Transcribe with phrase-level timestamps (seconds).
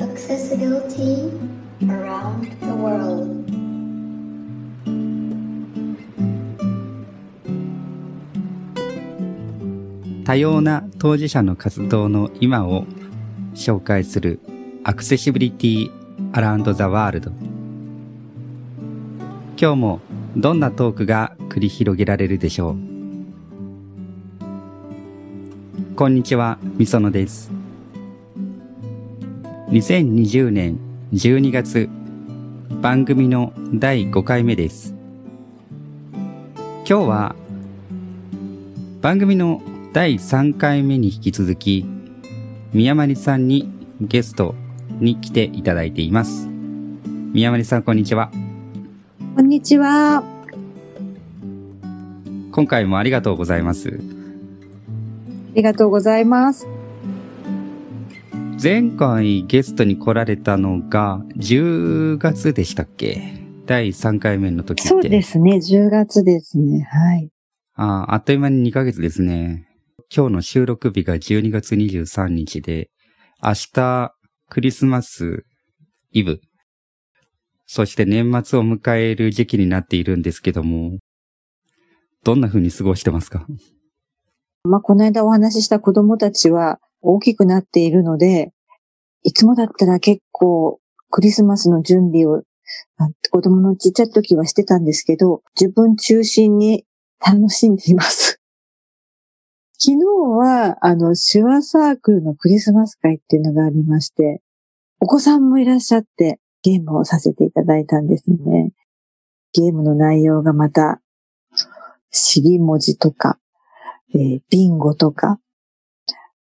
[0.00, 1.30] Accessibility
[1.88, 3.38] around the world.
[10.24, 12.84] 多様な当事者の活動の今を
[13.54, 14.40] 紹介する
[14.84, 15.90] アクセシビリティ
[16.32, 17.30] アラウンドザワールド
[19.58, 20.00] 今日も
[20.36, 22.87] どんなトークが繰り広げられるでしょう？
[25.98, 27.50] こんにちは、みそのです。
[29.70, 30.78] 2020年
[31.12, 31.88] 12月、
[32.80, 34.94] 番組の第5回目です。
[36.54, 37.36] 今日は、
[39.00, 39.60] 番組の
[39.92, 41.84] 第3回目に引き続き、
[42.72, 43.68] 宮まりさんに
[44.00, 44.54] ゲスト
[45.00, 46.46] に来ていただいています。
[47.32, 48.30] 宮まりさん、こんにちは。
[49.34, 50.22] こんにちは。
[52.52, 54.17] 今回もありがとうございます。
[55.58, 56.68] ありがとうございます。
[58.62, 63.42] 前回ゲストに来られたのが10月でしたっけ？
[63.66, 64.88] 第3回目の時って。
[64.88, 65.56] そうですね。
[65.56, 66.86] 10月ですね。
[66.88, 67.30] はい。
[67.74, 69.66] ああ、あっという間に2ヶ月ですね。
[70.14, 72.88] 今日の収録日が12月23日で、
[73.42, 74.12] 明日
[74.48, 75.42] クリスマス
[76.12, 76.40] イブ、
[77.66, 80.98] そして年末を迎える時期になっているんですけども、
[82.22, 83.44] どんな風に過ごしてますか？
[84.68, 88.52] まあ、この間お話しした子供たちは大きくなっているので、
[89.22, 90.80] いつもだったら結構
[91.10, 92.42] クリスマスの準備を
[93.30, 96.84] 子供のちっちゃい時はしてたんですけど、自分中心に
[97.24, 98.40] 楽しんでいます。
[99.78, 104.42] 昨日は、あの、手話サークルのクリスマス会っていうのがありまして、
[105.00, 108.72] お子さんもいらっしゃってゲームをさせていただいたんですね。
[109.52, 111.00] ゲームの内容がまた、
[112.10, 113.38] 尻文字とか、
[114.14, 115.38] えービンゴとか、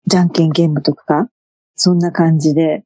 [0.06, 1.28] じゃんけんゲームとか、
[1.74, 2.84] そんな感じで。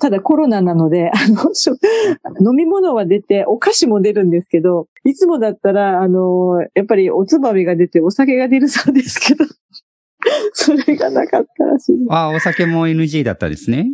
[0.00, 9.44] ただコロナなので、あの、飲み物は出て、お菓子も出るんですけど、いつもだったら、あの、やっぱりおつまみが出てお酒が出るそうですけど、
[10.52, 11.96] それがなかったらしい。
[12.10, 13.88] ああ、お酒も NG だったですね。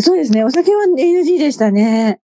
[0.00, 2.20] そうですね、お酒は NG でしたね。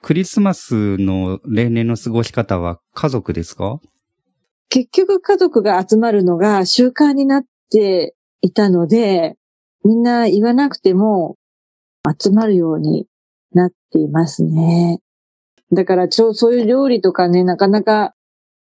[0.00, 3.80] クリスマスの例年の過ごし方は家族ですか？
[4.74, 9.36] 結局家族が集まるのが習慣になっていたので、
[9.84, 11.36] みんな言わなくても
[12.20, 13.06] 集まるように
[13.52, 14.98] なっていますね。
[15.70, 18.14] だからちょ、そういう料理とかね、なかなか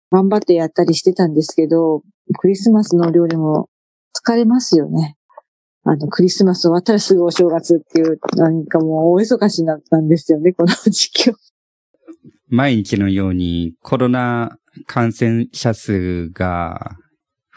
[0.09, 2.03] 頑張ってやったりしてたんですけど、
[2.39, 3.67] クリスマスの料理も
[4.17, 5.17] 疲れますよね。
[5.83, 11.37] あの、クリスマス終わったらすぐお正月っていう、なんかもう大忙しになったんですよね、この時期は。
[12.47, 16.95] 毎日のようにコロナ感染者数が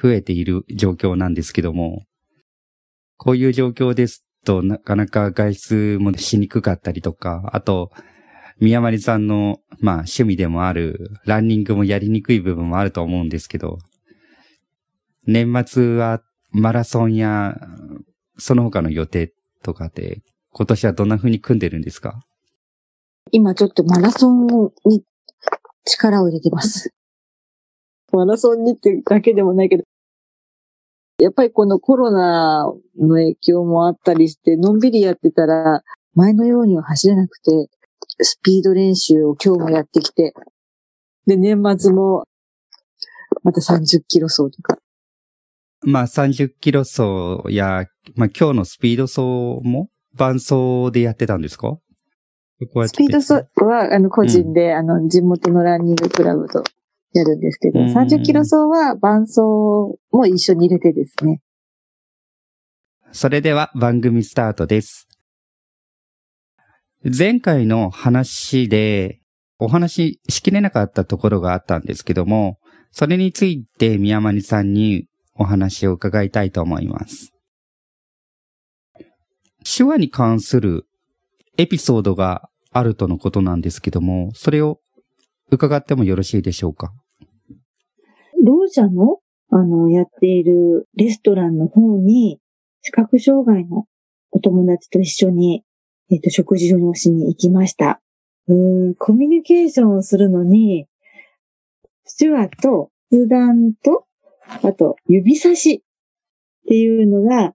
[0.00, 2.04] 増えている状況なんですけども、
[3.16, 7.91] こういう状況ですとなかなか外出もしにくかったりとか、あと、
[8.59, 13.78] 宮まりさんの、まあ趣味でもあるランニングもやりにくい部分もあると思うんですけど、
[15.26, 17.56] 年末はマラソンや
[18.38, 19.32] その他の予定
[19.62, 22.20] とかで今年はどんな風に組んでるんですか？
[23.30, 24.47] 今ちょっとマラソン
[24.86, 25.04] に
[25.84, 26.92] 力を入れてます。
[28.12, 29.84] マラソンにってだけでもないけど、
[31.19, 32.65] やっぱりこのコロナ
[32.98, 35.82] の影響もあったりして、のんびりやってたら、
[36.15, 37.69] 前のようには走れなくて、
[38.22, 40.34] スピード練習を今日もやってきて、
[41.26, 42.25] で、年末も、
[43.43, 44.78] また30キロ走とか。
[45.82, 47.03] まあ30キロ走
[47.48, 49.21] や、まあ今日のスピード走
[49.62, 51.78] も伴走でやってたんですか？
[52.60, 56.62] スピード走は、あの、個人で、あの、地元のランニングクラブと
[57.12, 59.41] やるんですけど、うん30キロ走は伴走
[60.12, 61.41] も一緒に入れてですね。
[63.12, 65.09] それでは番組スタートです。
[67.03, 69.21] 前回の話で
[69.59, 72.59] お話ししきれなかったところがあったんですけども、
[72.93, 77.33] それについて宮間さんにお話を伺いたいと思います。
[79.65, 80.86] 手話に関する
[81.59, 84.78] エピソードがあるとのことなんですけども、それを
[85.51, 86.92] 伺ってもよろしいでしょうか？
[88.45, 89.19] ろう者の、
[89.51, 92.41] あの、やっているレストランの方に、
[92.83, 93.87] 視覚障害の
[94.31, 95.65] お友達と一緒に、
[96.10, 98.01] えっ、と、食事をしに行きました。
[98.48, 98.54] う
[98.91, 100.87] ん、コミュニケーションをするのに、
[102.19, 104.07] 手話と、普段と、
[104.63, 105.81] あと、指差しっ
[106.66, 107.54] ていうのが、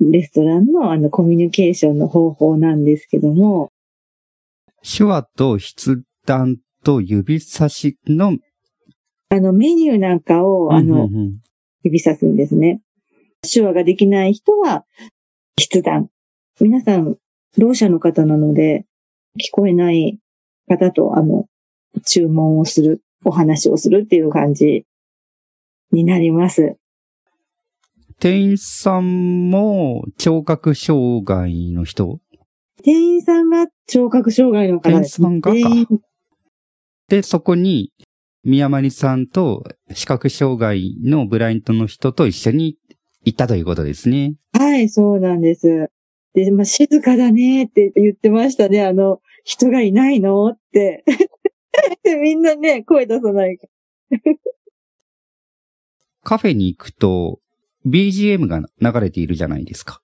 [0.00, 3.70] レストランのあのコミュニケーションの方法なんですけども、
[4.82, 8.36] 手話と筆談と指差しの
[9.34, 11.10] あの、メニューなんかを、あの、
[11.82, 12.80] 指さすんですね。
[13.42, 14.84] 手話ができない人は、
[15.60, 16.08] 筆談。
[16.60, 17.16] 皆さん、
[17.58, 18.86] ろう者の方なので、
[19.38, 20.20] 聞こえない
[20.68, 21.46] 方と、あの、
[22.06, 24.86] 注文をする、お話をするっていう感じ
[25.90, 26.76] になります。
[28.20, 32.20] 店員さんも聴覚障害の人？
[32.84, 35.98] 店員さんが聴覚障害の方です、店員さんが
[37.08, 37.92] で、そこに、
[38.44, 42.76] 宮まりさんと視覚障害のブラインドの人と一緒に
[43.24, 44.34] 行ったということですね。
[44.52, 45.90] はい、そうなんです。
[46.34, 48.84] で、まあ、静かだねって言ってましたね。
[48.84, 51.04] あの、人がいないのって。
[52.02, 53.58] で みんなね、声出さない
[56.22, 57.40] カフェに行くと、
[57.86, 60.00] BGM が流れているじゃないですか。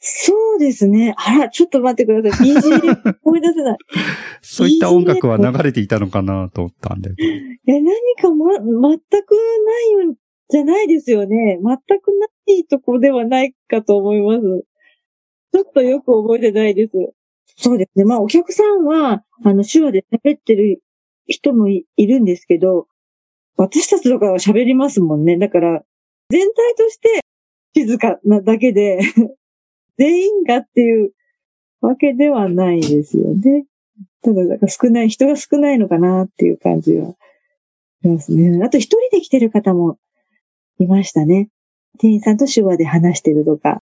[0.00, 1.14] そうですね。
[1.18, 2.48] あら、ちょっと待ってください。
[2.48, 3.78] BGM 思い出せない。
[4.40, 7.28] そういった音楽は流れていたのかなと思ったんだけど。
[7.66, 10.16] え、何かま、全くないよ、
[10.48, 11.58] じゃないですよね。
[11.62, 14.64] 全くないとこではないかと思います。
[15.52, 16.92] ちょっとよく覚えてないです。
[17.56, 18.06] そうですね。
[18.06, 20.82] まあ、お客さんは、あの、手話で喋ってる
[21.26, 22.86] 人もいいるんですけど、
[23.56, 25.36] 私たちとかは喋りますもんね。
[25.36, 25.84] だから、
[26.30, 27.20] 全体として
[27.76, 29.00] 静かなだけで、
[30.00, 31.12] 全員がっていう
[31.82, 33.66] わけではないですよね。
[34.22, 37.10] ただ、なんか少ない、人が少ないのかなっていう感じは
[38.02, 38.64] しますね。
[38.64, 39.98] あと一人で来てる方も
[40.78, 41.50] いましたね。
[41.98, 43.82] 店員さんと手話で話してるとか。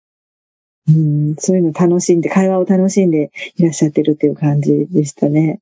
[0.90, 5.62] うん、そういうの楽しんで、会話を楽しんでいらっしゃってるっていう感じでしたね。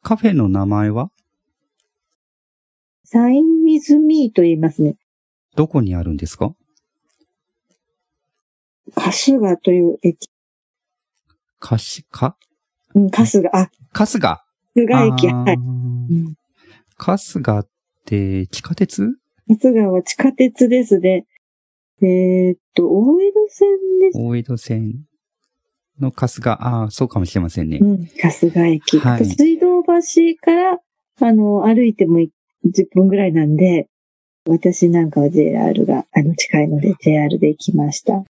[0.00, 1.10] カフェの名前は？
[3.04, 4.96] サインウィズミーと言いますね。
[5.56, 6.54] どこにあるんですか？
[8.94, 10.28] 春日という駅。
[11.58, 12.36] かし、か？
[12.94, 14.44] うん、春日、あ、春日？
[14.74, 15.54] 春日駅、はい。
[15.54, 16.34] うん
[16.96, 17.68] 春日っ
[18.04, 19.16] て地下鉄？
[19.48, 21.26] 春日は地下鉄ですね。
[22.02, 23.68] えーっと、大江戸線
[24.00, 24.18] です。
[24.18, 25.04] 大江戸線
[26.00, 27.84] の春日、ああ、そうかもしれませんねう。
[27.84, 28.98] ん、春日駅。
[28.98, 29.90] はい水道橋
[30.40, 30.78] から、
[31.20, 32.32] あの、歩いてもい
[32.66, 33.88] 10分ぐらいなんで、
[34.48, 38.24] 私なんかは JR が、あの、近いので JR で行きました。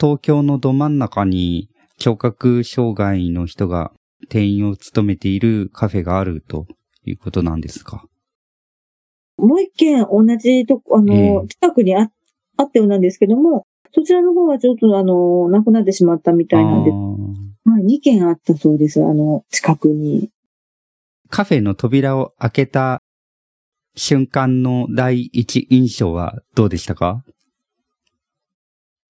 [0.00, 1.68] 東京のど真ん中に
[1.98, 3.92] 聴覚障害の人が
[4.28, 6.66] 店員を務めているカフェがあると
[7.04, 8.04] いうことなんですか？
[9.36, 12.10] もう一軒同じとこ、あの、ええ近くにあ
[12.56, 19.02] あったようなんですけども、そちらの方はちょっとあの、なくなってしまったみたいなんで、あーはい、2軒あったそうです。
[19.02, 20.30] あの、近くに。
[21.30, 23.00] カフェの扉を開けた
[23.96, 27.24] 瞬間の第一印象はどうでしたか？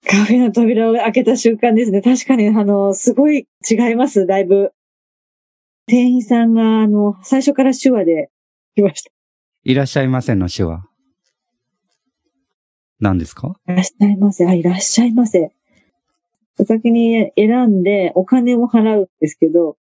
[0.07, 2.03] カフェの扉を開けた瞬間ですね。
[2.03, 4.73] 確かに、あの、すごい違います、だいぶ。
[5.87, 8.31] 店員さんが、あの、最初から手話で
[8.75, 9.11] 来ました。
[9.65, 10.87] いらっしゃいませの手話。
[12.99, 13.59] 何ですか？
[13.67, 14.47] いらっしゃいませ。
[14.47, 15.53] あ、いらっしゃいませ。
[16.59, 19.77] お先に選んでお金を払うんですけど、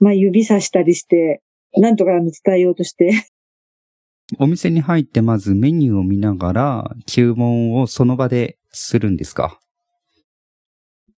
[0.00, 1.42] まあ、指さしたりして、
[1.76, 3.26] なんとか伝えようとして、
[4.38, 9.58] お店に入ってまずメニューを見ながら注文をその場でするんですか？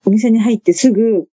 [0.06, 1.26] お店に入ってすぐ、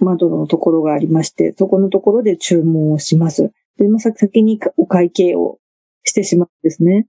[0.00, 3.52] 窓のところがありまして、そこのところで注文をします。
[3.78, 5.58] で、まあ、先にお会計を
[6.04, 7.06] してしまうんですね。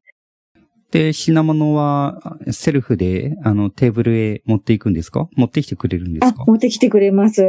[0.92, 5.28] で、品物はセルフであのテーブルへ持っていくんですか？
[5.36, 7.42] 持ってきてくれるんですあか、持ってきてくれます。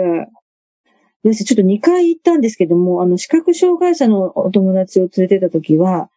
[1.24, 6.10] ですちょっと2回行ったんですけども、あの、視覚障害者のお友達を連れてた時は、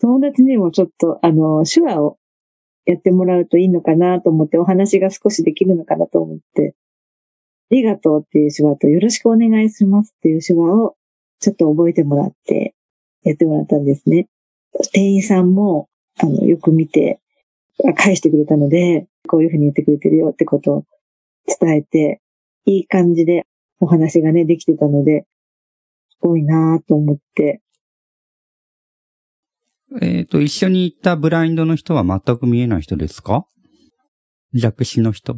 [0.00, 2.16] 友達にもちょっと、あの、手話を
[2.90, 6.74] やってもらうといいのかなと思って、お話が少しできるのかなと思って、
[7.70, 10.96] ありがとうっていう手話と、よろしくお願いしますっていう手話を、
[11.38, 12.74] ちょっと覚えてもらって、
[13.22, 14.26] やってもらったんですね。
[14.92, 17.20] 店員さんも、あの、よく見て、
[17.96, 20.84] 返してくれたので、こういうふうに言ってくれてるよってことを
[21.60, 22.20] 伝えて、
[22.66, 23.46] いい感じで
[23.78, 25.26] お話がね、できてたので、
[26.10, 27.60] すごいなぁと思って。
[30.00, 33.46] えっ、と、一緒に行ったブラインドの人は全く見えない人ですか？
[34.54, 35.36] 弱視の人。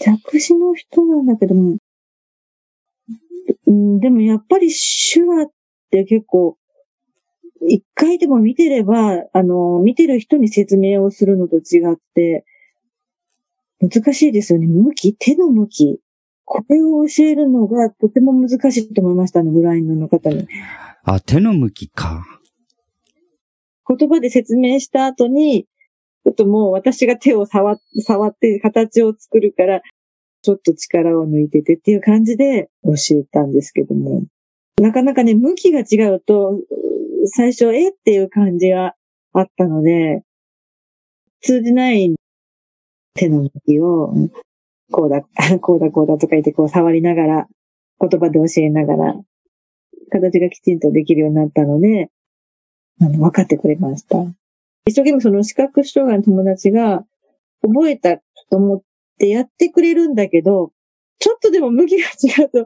[0.00, 1.76] 弱視の人なんだけども、
[3.66, 5.50] うん、でもやっぱり手話っ
[5.90, 6.56] て結構、
[7.68, 12.44] 一回でも見てれば、あの、見てる人に説明をするのと違って、
[13.80, 14.66] 難しいですよね。
[14.66, 16.00] 向き手の向き。
[16.44, 20.46] これを教えるのがとても難しいと思いました、あの、ブラインドの方に。
[21.04, 22.24] あ、手の向きか。
[23.88, 25.64] 言葉で説明した後に、
[26.24, 29.82] ちょっともう私が手を触っ触って形を作るから、
[30.42, 34.24] ちょっと力を抜いててっていう感じで教えたんですけども。
[34.80, 36.58] なかなかね、向きが違うと、
[37.26, 38.94] 最初、えっていう感じが
[39.32, 40.22] あったので、
[41.40, 42.14] 通じない
[43.14, 44.12] 手の向きを、
[44.90, 45.22] こうだ、
[45.60, 47.48] こうだ、こうだとか言ってこう触りながら、
[48.00, 49.20] 言葉で教えながら、
[50.10, 52.10] 形がきちんとできるようになったので、
[53.00, 54.18] あの、分かってくれました。
[54.86, 57.04] 一生懸命その視覚障害の友達が
[57.62, 58.22] 覚えたと
[58.56, 58.82] 思っ
[59.18, 60.72] てやってくれるんだけど、
[61.18, 62.58] ちょっとでも向きが違うと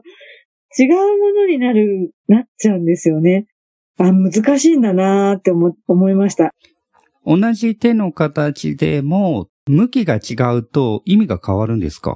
[0.79, 3.47] 違うものになる、なっちゃうんですよね。
[3.99, 6.53] あ、難しいんだなーって思、思いました。
[7.25, 12.15] 同じ手の形でも、向きが違うと意味が変わるんですか？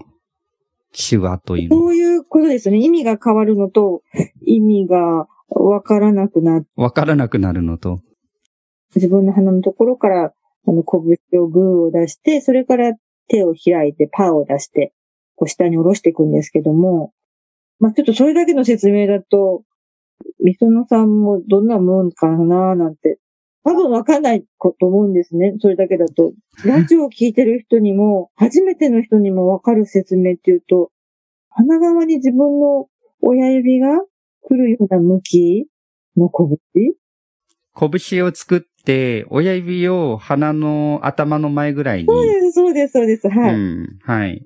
[0.94, 1.78] 手話というの。
[1.78, 2.78] そういうことですね。
[2.78, 4.04] 意味が変わるのと、
[4.46, 6.68] 意味がわからなくなる。
[6.76, 8.02] わからなくなるのと。
[8.96, 10.34] 自分の鼻のところから、
[10.68, 12.94] あの、拳をグーを出して、それから
[13.28, 14.94] 手を開いてパーを出して、
[15.36, 17.14] こう下に下ろしていくんですけども、
[17.80, 19.64] まあ、ちょっとそれだけの説明だと、
[20.44, 23.18] みそのさんもどんなもんかななんて、
[23.64, 25.56] 多分わかんないと思うんですね。
[25.60, 26.34] それだけだと。
[26.66, 30.92] ラジオを聞いてる人にも、初めての人にもわかる説明っていうと、
[31.50, 32.88] 鼻側に自分の
[33.22, 34.00] 親指が
[34.42, 35.68] 来るような向き
[36.18, 36.94] の拳？
[37.74, 42.08] 拳を作って、親指を鼻の頭の前ぐらいに。
[42.08, 43.30] そうです、そうです、そうです。
[43.30, 43.54] はい。
[43.54, 44.46] うん、はい。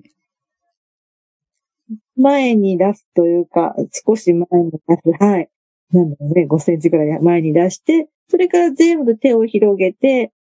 [2.16, 3.74] 前に出すというか、
[4.06, 5.10] 少し前に出す。
[5.22, 5.48] はい。
[5.92, 10.32] なんだろうね、5センチくらい前に出して、それから全部手を広げて、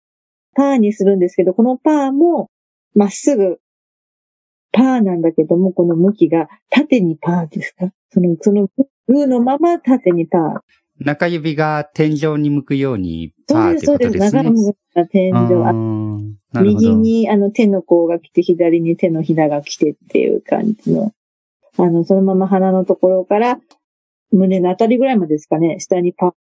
[0.56, 2.50] パーにするんですけど、このパーも、
[2.94, 3.60] まっすぐ、
[4.72, 7.92] パーなんだけども、この向きが縦にパーですか？
[8.12, 8.70] その、その、
[9.08, 10.60] グーのまま縦にパー。
[11.00, 14.30] 中指が天井に向くようにパーってことですね。
[14.30, 14.78] そうです、そうです。
[14.94, 15.30] 長天
[16.54, 16.64] 井。
[16.64, 21.12] 右にあの手の甲が来て、左に手のひらが来てっていう感じの。
[21.78, 23.60] あの、そのまま鼻のところから、
[24.32, 26.34] 胸のあたりぐらいまでですかね、下にパッ、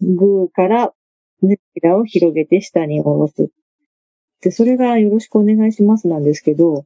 [0.00, 0.92] グーから
[1.40, 3.50] 胸ひらを広げて下に下ろす。
[4.42, 6.84] で、それがよろしくお願いしますなんですけど、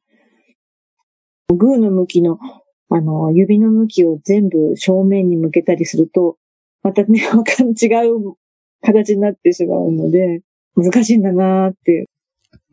[1.49, 2.39] グーの向きの、
[2.89, 6.37] あの、指の向きを全部正面に向けたりすると、
[6.83, 8.37] またね、わかん、違う
[8.81, 10.43] 形になってしまうので、
[10.77, 12.09] 難しいんだなーって。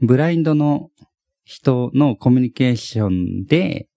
[0.02, 0.92] ブラインドの
[1.46, 3.88] 人のコミュニケーションで、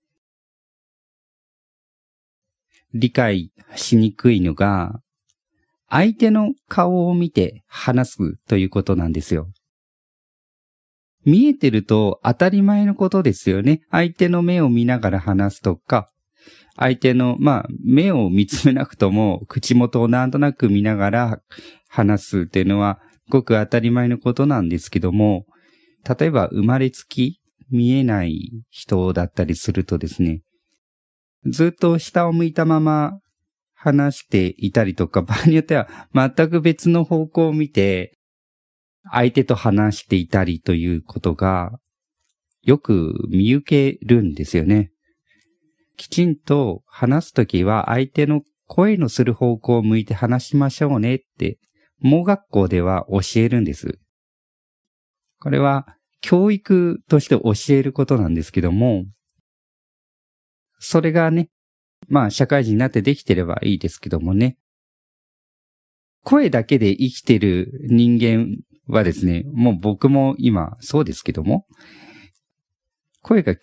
[2.94, 5.00] 理解しにくいのが、
[5.88, 9.48] 相手の顔を見て話すということなんですよ。
[11.26, 13.82] 見えてると当たり前のことですよね。
[13.90, 16.08] 相手の目を見ながら話すとか、
[16.76, 21.40] 相手の、まあ、目を見つめなくとも、口元をなんとなく見ながら
[21.88, 25.46] 話すっていうのは、ごく当たり前のことなんですけども、
[26.08, 27.40] 例えば生まれつき
[27.70, 30.42] 見えない人だったりするとですね、
[31.44, 33.18] ずっと下を向いたまま
[33.74, 38.15] 話していたりとか、場合によっては全く別の方向を見て、
[39.10, 41.78] 相手と話していたりということが、
[42.62, 44.90] よく見受けるんですよね。
[45.96, 51.58] きちんと話すときは相手の声のする方向を向いて話しましょうねって、
[52.00, 53.98] 盲学校では教えるんです。
[55.38, 55.86] これは
[56.20, 59.04] 教育として教えることなんですけども、
[60.78, 61.50] それがね、
[62.08, 64.58] まあ社会人になってできてればいいですけどもね。
[66.22, 68.56] 声だけで生きてる人間
[68.86, 71.66] はですね、もう僕も今そうですけども、
[73.22, 73.58] 声が聞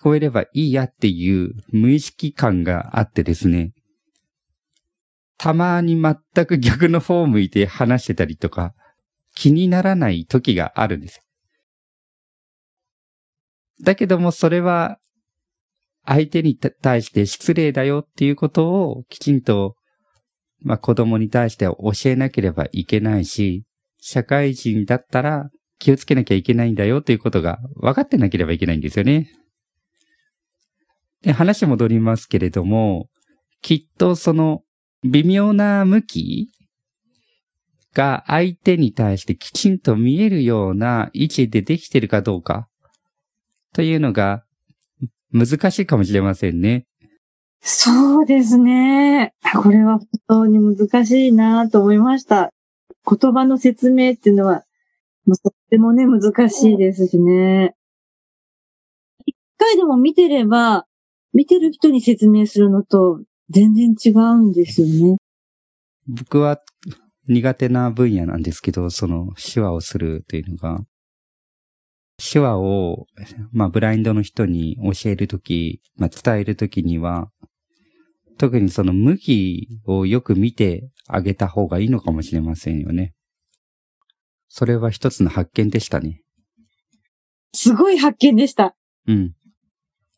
[0.00, 3.72] こえればいいやっていう無意識感があってですね、
[5.36, 8.74] たまに全く逆の方を向いて話してたりとか、
[9.34, 11.22] 気にならない時があるんです。
[13.82, 14.98] だけどもそれは
[16.04, 19.76] 相手に対して失礼だよっていうことをきちんと、
[20.60, 23.64] まあ子供に対して教えなければいけないし、
[24.00, 29.30] 社会人だったら気をつけなきゃいけないんだよということが分かってなければいけないんですよね。
[31.22, 33.08] で、話戻りますけれども、
[33.60, 34.62] きっとその
[35.04, 36.48] 微妙な向き
[37.94, 42.68] が相手に対してきちんと見えるような位置でできてるかどうか
[43.72, 44.44] というのが
[45.32, 46.84] 難しいかもしれませんね。
[47.60, 49.32] そうですね。
[49.62, 52.52] これは本当に難しいなと思いました。
[53.08, 54.64] 言葉の説明っていうのは、
[55.26, 57.74] とってもね、難しいですしね。
[59.26, 60.86] 一回でも見てれば、
[61.32, 65.16] 見てる人に説明するのと全然違うんですよね。
[66.06, 66.60] 僕は
[67.26, 70.80] 苦手な分野なんですけど、その手話をするというのが、
[72.18, 73.06] 手話を、
[73.52, 77.30] まあ、ブラインドの人に教えるとき、まあ、伝えるときには、
[78.38, 83.14] 特にその向きをよく見てあげた方がいいのかもしれませんよね。
[84.48, 86.22] それは一つの発見でしたね。
[87.52, 88.76] すごい発見でした。
[89.06, 89.34] うん。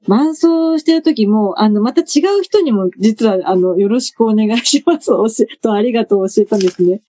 [0.06, 5.08] 伴奏してる時も、あの、また違う人にも、実は、あの、よろしくお願いします。
[5.08, 7.02] 教え、とありがとう教えたんですね。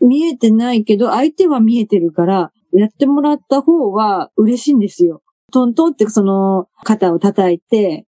[0.00, 5.22] 見えてないけど、相手は見えてるから、やってもらった方は嬉しいんですよ。
[5.52, 8.05] トントンってその、肩を叩いて、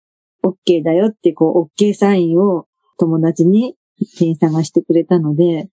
[0.50, 2.66] OK だよって、こう、OK サインを
[2.98, 5.68] 友達に店員さんがしてくれたので、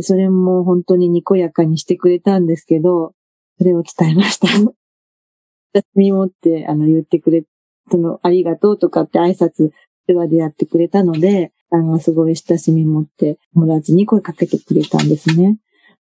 [0.00, 3.14] それも本当ににこやかにしてくれたんですけど、
[3.58, 4.48] それを伝えました。
[4.48, 7.44] 親しみ持って、あの、言ってくれ、
[7.90, 9.70] その、ありがとうとかって挨拶、
[10.06, 15.58] 手話でやってくれたので、あの、すごい親しみ持って、友達に声かけてくれたんですね。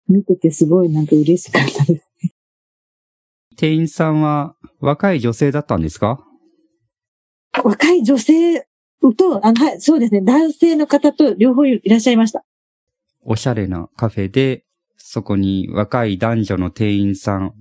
[0.07, 2.31] 見ててすごいなんか嬉しかったですね。
[3.57, 6.26] 店員さんは若い女性だったんですか？
[7.63, 8.67] 若い女性
[9.17, 12.43] と、あの、はい、そうですね、男性の方と両方いらっしゃいました。
[13.21, 14.63] おしゃれなカフェで、
[14.97, 17.53] そこに若い男女の店員さん。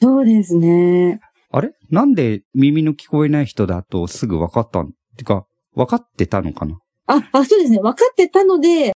[0.00, 1.20] そうですね。
[1.50, 1.72] あれ？
[1.90, 6.78] なんで耳の聞こえない人だとすぐ分かったんてか、分かってたのかな？
[7.06, 7.78] あ、あ、そうですね。
[7.80, 8.92] 分かってたので、行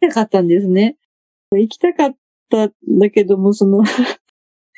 [0.00, 0.98] きたかったんですね。
[1.52, 2.16] 行きたかっ
[2.50, 3.92] たんだけども、その、 視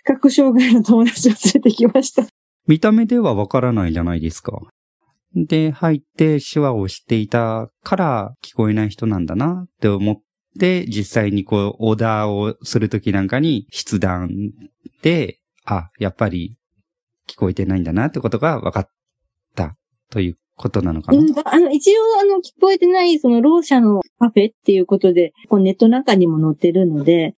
[0.05, 2.27] 覚障害の友達を連れてきました。
[2.69, 4.61] 見た目では分からないじゃないですか。
[5.35, 10.17] で、入って手話をしていたから聞こえない人なんだなって思っ
[10.59, 14.31] て、実際にこう、オーダーをするときなんかに筆談
[15.03, 16.57] で、あ、やっぱり
[17.27, 18.89] 聞こえてないんだなってことが分かっ
[19.55, 19.77] た
[20.11, 21.19] ということなのかな。
[21.19, 27.35] うん、あの、一応、あの、聞こえてない、その、ろう者のカフェっていうことで、こうネットなんかにも載ってるので、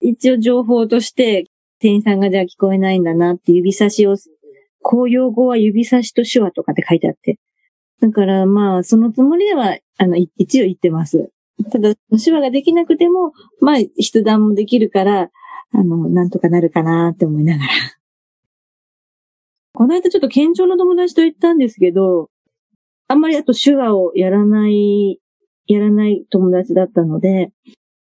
[0.00, 1.46] 一応情報として、
[1.80, 4.16] 店員さんがじゃあ聞こえないんだなって指差しを、
[4.82, 7.38] 公用語は指差しと手話とかって書いてあって。
[8.00, 11.30] だから、まあ、そのつもりでは、あの、一応言ってます。
[11.70, 15.30] ただ、手話ができなくても、まあ、筆談もできるから、
[15.72, 17.70] あの、なんとかなるかなって思いながら。
[19.74, 22.30] この間ちょっと健常の友達と言ったんですけど、
[23.08, 25.20] あんまりあと手話をやらない、
[25.66, 27.52] やらない友達だったので、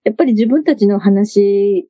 [0.04, 1.88] やっぱり自分たちの話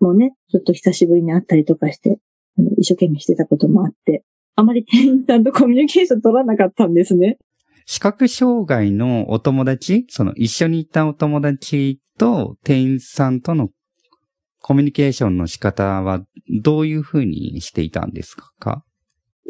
[0.00, 2.18] もね、ちょっと久しぶりに会ったりとかして、
[2.58, 4.24] あの一生懸命してたこともあって、
[4.56, 7.38] あまり店員さんとコミュニケーション取らなかったんですね。
[7.86, 13.68] 視覚障害のお友達、その一緒にいたお友達と店員さんとの
[14.62, 16.24] コミュニケーションの仕方は
[16.62, 18.84] どういうふうにしていたんですか？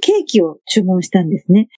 [0.03, 1.69] ケーキを注文したんですね。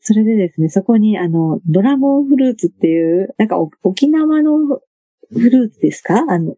[0.00, 4.80] それでですね、そこにあの、ドラゴンフルーツっていう、なんかお沖縄のフ
[5.38, 6.24] ルーツですか？
[6.28, 6.56] あの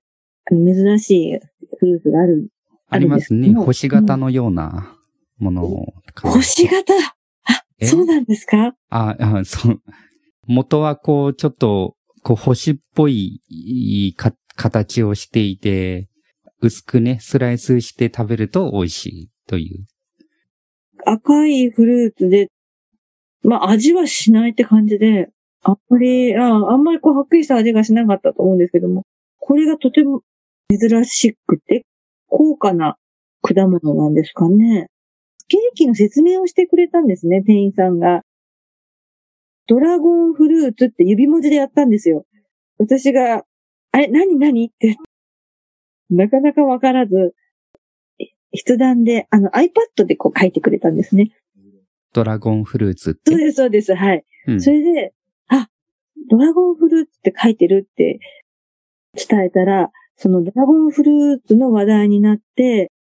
[0.51, 1.39] 珍しい
[1.79, 2.49] フルーツがある。
[2.89, 3.53] ありますね。
[3.55, 4.97] 星型のような
[5.39, 5.95] ものを。
[6.23, 6.93] 星型？
[6.95, 7.87] あ、え？
[7.87, 8.75] そうなんですか？
[8.91, 9.83] あ、あ、そう。
[10.47, 16.09] 元はこう、ちょっと、こう、星っぽいか形をしていて、
[16.63, 19.85] 薄くね、スライスして食べると美味しいという。
[21.05, 22.49] 赤いフルーツで、
[23.43, 25.29] まあ味はしないって感じで、
[25.63, 29.03] あんまり、ああんまりこうはっきりした味がしなかったと思うんですけども、
[29.39, 30.23] これがとても
[30.71, 31.85] 珍しくて、
[32.29, 32.97] 高価な
[33.43, 34.89] 果物なんですかね。
[35.49, 38.23] ケーキの説明をしてくれたんですね、店員さんが。
[39.69, 42.25] ドラゴンフルーツって指文字でやったんですよ。
[42.79, 43.45] 私が、
[43.93, 44.97] あれ、何何って、
[46.11, 47.35] なかなかわからず、
[48.57, 51.31] 筆談で、あの iPad でこう書いてくれたんですね。
[52.13, 53.33] ドラゴンフルーツって。
[53.33, 54.25] そうです、そうです、はい。
[54.47, 55.13] うんそれで、
[55.49, 55.69] あ、
[56.31, 58.21] ドラゴンフルーツって書いてるって
[59.15, 62.91] 伝えたら、そのドラゴンフルーツの話題になって、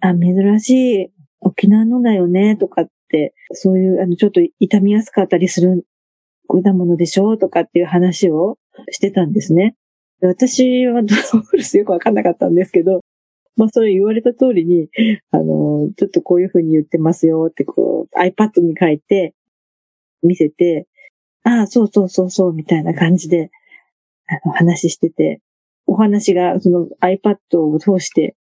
[0.00, 0.70] あ、珍し
[1.02, 5.84] い沖縄のだよね、とかって、そういう、あの、ちょっと傷みやすかったりする
[6.48, 8.58] 果物でしょうとかっていう話を
[8.90, 9.74] してたんですね。
[10.20, 13.00] 私は ドラゴンフルーツよくわかんなかったんですけど、
[13.56, 14.88] まあ、それ言われた通りに、
[15.30, 19.34] あの、ちょっとこういうふうに言ってますよって、こう、iPad に書いて、
[20.22, 20.86] 見せて、
[21.42, 23.50] ああ、そうそうそうそう、みたいな感じで、
[24.26, 25.40] あの、話してて、
[25.88, 28.36] お話が、その iPad を通して、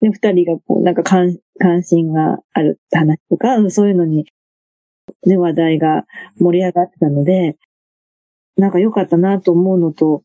[0.00, 4.24] で、二人がこう、なんか関関心がある話とか、そういうのに、
[5.26, 6.04] ね、話題が
[6.40, 7.56] 盛り上がってたので、
[8.56, 10.22] なんか良かったなと思うのと、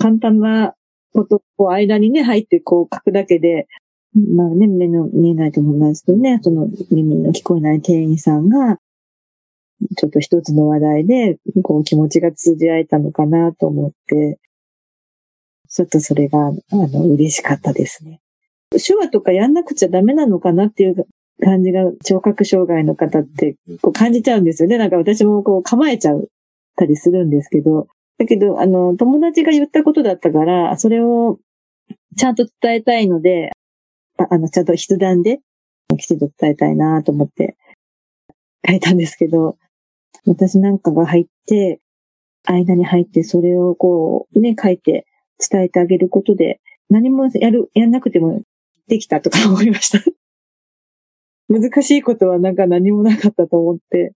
[0.00, 0.74] 簡単な
[1.14, 3.68] こと、こう、間にね、入ってこう書くだけで、
[4.14, 8.78] まあね、目の見えないと思うんですけどね、その耳の聞こえない店員さんが、
[9.96, 14.38] ちょっと一つの話題で、こう気持ちが通じ合えたのかなと思って、
[15.72, 18.20] ちょっとそれが、あの、嬉しかったですね。
[18.72, 21.06] 手話とかやんなくちゃダメなのかなっていう
[21.42, 24.76] 感じが、聴覚障害の方ってこう感じちゃうんですよね。
[24.76, 26.28] なんか私もこう構えちゃう
[26.76, 31.38] たりするんですけど、だけど、あの、友達が言ったことだったから、それを
[32.18, 33.50] ちゃんと伝えたいので、
[34.18, 35.40] ああの、ちゃんと筆談で
[35.96, 37.56] きちんと伝えたいなと思って
[38.68, 39.56] 書いたんですけど、
[40.26, 41.80] 私なんかが入って、
[42.44, 45.06] 間に入って、それをこう、ね、書いて
[45.48, 48.42] 伝えてあげることで、何もやる、やんなくても
[48.88, 49.98] できたとか思いました。
[51.48, 54.14] 難しいことはなんか何もなかったと思って。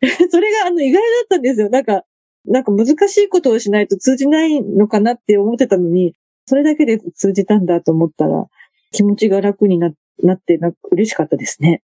[0.30, 1.70] それがあの意外だったんですよ。
[1.70, 2.04] なんか、
[2.46, 6.14] なんか難しいことをしないと通じないのかなって思ってたのに、
[6.46, 8.46] それだけで通じたんだと思ったら、
[8.90, 9.92] 気持ちが楽にな
[10.22, 11.82] なって、な嬉しかったですね。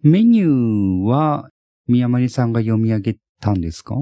[0.00, 1.50] メニューは、
[1.88, 3.96] 宮丸さんが読み上げたんですか？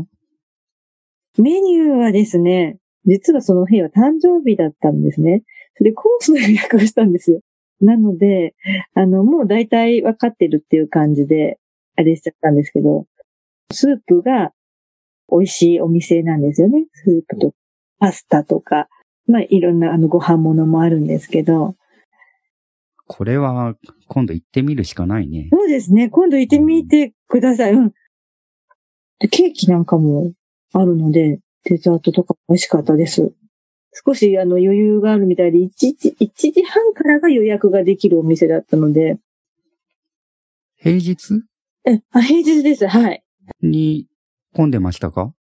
[1.38, 5.42] メニューはですね、実はその日は誕生日だったんですね。
[5.76, 7.40] それでコースの予約をしたんですよ。
[7.80, 8.54] なので、
[8.94, 11.58] あの、もう大体分かってるっていう感じで、
[11.96, 13.06] あれしちゃったんですけど、
[13.70, 14.52] スープが
[15.30, 16.86] 美味しいお店なんですよね。
[16.92, 17.54] スープと
[17.98, 18.88] パスタとか、
[19.26, 21.74] まあいろんなあのご飯物もあるんですけど。
[23.08, 23.76] これは
[24.08, 25.48] 今度行ってみるしかないね。
[25.52, 26.08] そうですね。
[26.08, 27.72] 今度行ってみてください。
[27.72, 27.92] うん。
[29.18, 30.32] でケーキなんかも
[30.78, 33.32] あるので、デザートとか美味しかったです。
[34.04, 39.18] 少しあの余裕があるみたいで、1時、1時半からが予約ができるお店だったので。
[40.76, 41.42] 平日？
[41.86, 42.86] え、あ、平日です。
[42.86, 43.24] はい。
[43.62, 44.06] に、
[44.52, 45.32] 混んでましたか？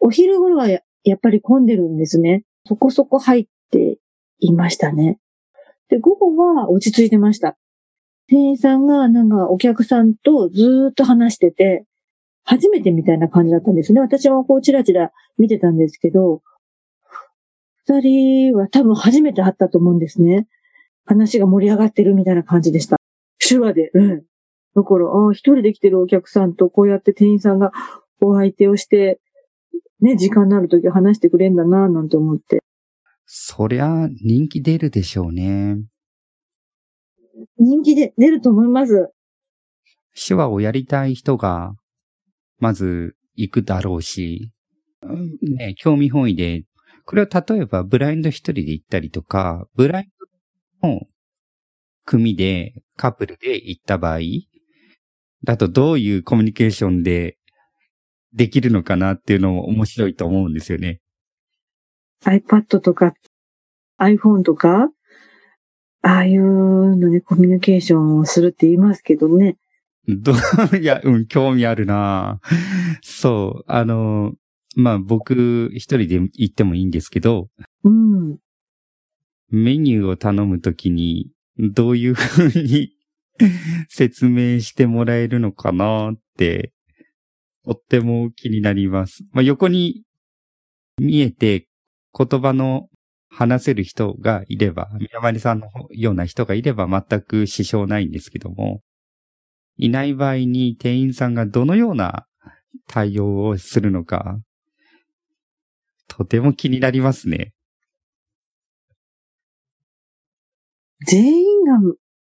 [0.00, 2.44] お昼頃はややっぱり混んでるんですね。
[2.66, 3.98] そこそこ入って
[4.38, 5.18] いましたね。
[5.88, 7.58] で、午後は落ち着いてました。
[8.26, 11.84] 店員さんがなんかお客さんとずーっと話してて、
[12.44, 14.00] 初めてみたいな感じだったんですね。
[14.00, 16.42] 私もこうチラチラ見てたんですけど、
[17.86, 20.46] 二人は多分初めて会ったと思うんですね。
[21.04, 22.96] 話が盛り上がってるみたいな感じでした。
[23.38, 23.90] 手話で。
[23.94, 24.22] うん。
[24.74, 27.72] だから、ああ、一人で来てるお客さんとこうやって店員さんが
[28.20, 29.20] お相手をして、
[30.00, 32.60] ね、時間になるとき話してくれんだな、なんて思って。
[33.26, 35.78] そりゃ、人気出るでしょうね。
[37.58, 39.10] 人気で出ると思います。
[40.26, 41.74] 手話をやりたい人が、
[42.62, 44.52] まず行くだろうし、
[45.42, 46.62] ね、興味本位で、
[47.04, 50.06] これは例えばブラインド一人で行ったりとか、ブライン
[50.80, 51.00] ドの
[52.04, 54.20] 組でカップルで行った場合、
[55.42, 57.36] だとどういうコミュニケーションで
[58.32, 61.00] できるのかなっていうのも面白いと思うんですよね。
[62.24, 63.12] iPad とか
[63.98, 64.88] iPhone とか、
[66.02, 69.56] ああいうのでコミュニケーションをするって言いますけどね。
[70.08, 70.34] どう、
[70.78, 72.40] いや、うん、興味あるな
[73.02, 74.34] そう、あの、
[74.74, 77.48] まあ僕一人で行ってもいいんですけど、
[77.84, 78.38] うん。
[79.50, 82.92] メニューを頼むときに、どういうふうに
[83.88, 86.72] 説明してもらえるのかなって、
[87.64, 89.24] とっても気になります。
[89.32, 90.02] まあ、横に
[90.98, 91.68] 見えて
[92.16, 92.88] 言葉の
[93.28, 98.82] 話せる人がいれば、宮丸さんのような人がいれば全く支障ないんですけども、
[99.82, 102.24] いない場合に店員さんがどのような
[102.86, 104.38] 対応をするのか、
[106.06, 107.52] とても気になりますね。
[111.08, 111.78] 全員が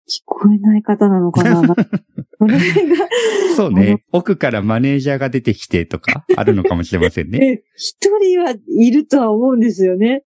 [0.10, 1.62] 聞こえない方なのかな？
[2.40, 3.08] それが？
[3.56, 4.04] そうね。
[4.12, 7.62] 奥からマネージャーが出てきてとか、 あるのかもしれませんね。
[7.76, 10.24] 一人はいるとは思うんですよね。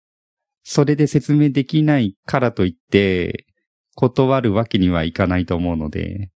[0.64, 3.46] それで説明できないからといって、
[3.94, 6.30] 断るわけにはいかないと思うので、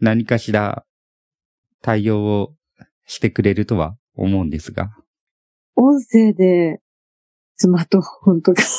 [0.00, 0.84] 何かしら
[1.80, 2.54] 対応を
[3.06, 4.90] してくれるとは思うんですが。
[5.76, 6.80] 音声で
[7.56, 8.62] スマートフォンとか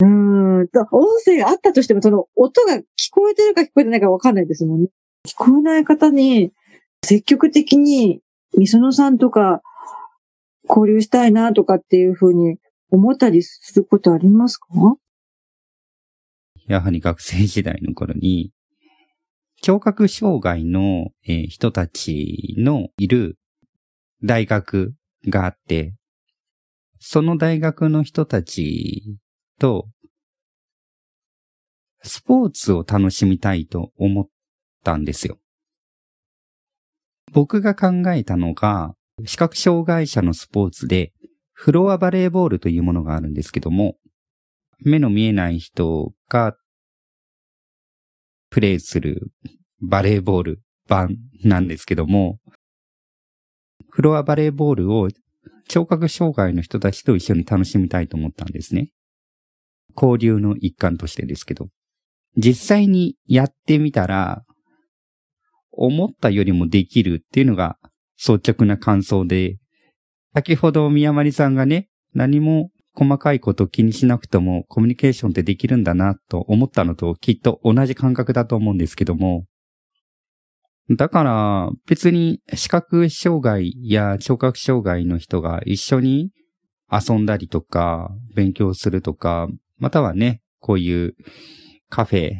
[0.00, 0.60] うん。
[0.60, 0.68] 音
[1.24, 4.88] 声があったとしても、その音が聞こえてるか聞こえてないかわかんないですもんね。
[5.26, 6.52] 聞こえない方に
[7.04, 8.20] 積極的に、
[8.56, 9.62] みそのさんとか
[10.68, 12.58] 交流したいなとかっていうふうに
[12.90, 14.66] 思ったりすることありますか？
[16.66, 18.52] やはり学生時代の頃に、
[19.60, 23.38] 聴覚障害の、人たちのいる
[24.22, 24.94] 大学
[25.26, 25.94] があって、
[27.00, 29.16] その大学の人たち
[29.58, 29.88] と、
[32.02, 34.28] スポーツを楽しみたいと思っ
[34.84, 35.38] たんですよ。
[37.32, 38.94] 僕が考えたのが、
[39.24, 41.12] 視覚障害者のスポーツで、
[41.52, 43.96] フロアバレーボールというものがあるんですけども、
[44.80, 46.56] 目の見えない人が
[48.50, 49.30] プレイする
[49.80, 52.38] バレーボール版なんですけども、
[53.90, 55.08] フロアバレーボールを
[55.68, 58.90] 聴覚障害の人たちと一緒に楽しみたいと思ったんですね。
[59.96, 61.68] 交流の一環としてですけど。
[62.36, 64.44] 実際にやってみたら、
[65.72, 67.78] 思ったよりもできるっていうのが
[68.16, 69.58] 率直な感想で、
[70.34, 79.44] 先ほど宮丸さんがね、何も細かいこと気にしなくてもコミュニケーションってできるんだなと思ったのときっと同じ感覚だと思うんですけども、
[80.90, 86.32] だから別に視覚障害や聴覚障害の人が一緒に
[86.90, 91.14] 遊んだりとか勉強するとか、またはね、こういう
[91.88, 92.32] カフェ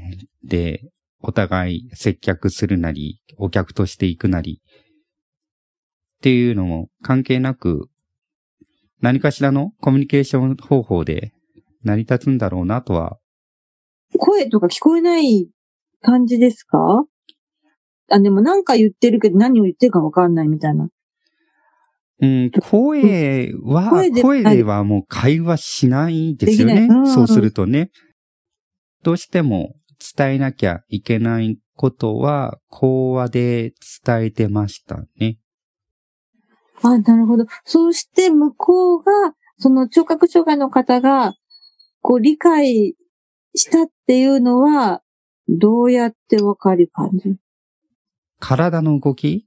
[0.42, 0.82] で
[1.20, 4.60] お互い接客するなり、お客として行くなり、
[6.18, 7.88] っていうのも関係なく、
[9.00, 11.32] 何かしらのコミュニケーション方法で
[11.84, 13.18] 成り立つんだろうなとは。
[14.18, 15.48] 声とか聞こえない
[16.00, 16.78] 感じですか？
[18.10, 20.88] あ、でもなんか言ってるけど何を言ってるかわかんないみたいな。
[22.20, 26.88] うん、声は、声で声ではもう会話しないですよね。
[26.90, 27.90] うん、そうするとね。
[29.04, 29.74] どうしても
[30.16, 33.72] 伝えなきゃいけないことは、講話で
[34.04, 35.38] 伝えてましたね。
[36.82, 37.46] あ、なるほど。
[37.64, 39.12] そうして向こうが、
[39.58, 41.34] その聴覚障害の方が、
[42.00, 42.94] こう理解
[43.54, 45.02] したっていうのは、
[45.48, 47.36] どうやってわかる感じ？
[48.38, 49.46] 体の動き？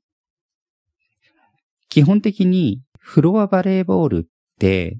[1.89, 5.00] 基本的にフロアバレーボールって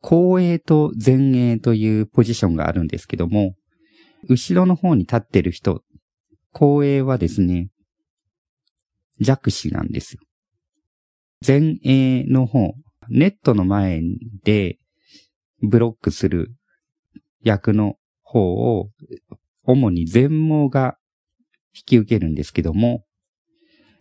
[0.00, 3.54] 後衛と前衛というポジションがあるんですけども、
[4.28, 5.82] 後ろの方に立ってる人、
[6.52, 7.68] 後衛はですね、
[9.20, 10.20] 弱視なんですよ。
[11.46, 12.74] 前衛の方、
[13.08, 14.02] ネットの前
[14.44, 14.78] で
[15.62, 16.52] ブロックする
[17.42, 18.90] 役の方を、
[19.64, 20.96] 主に全盲が
[21.74, 23.04] 引き受けるんですけども、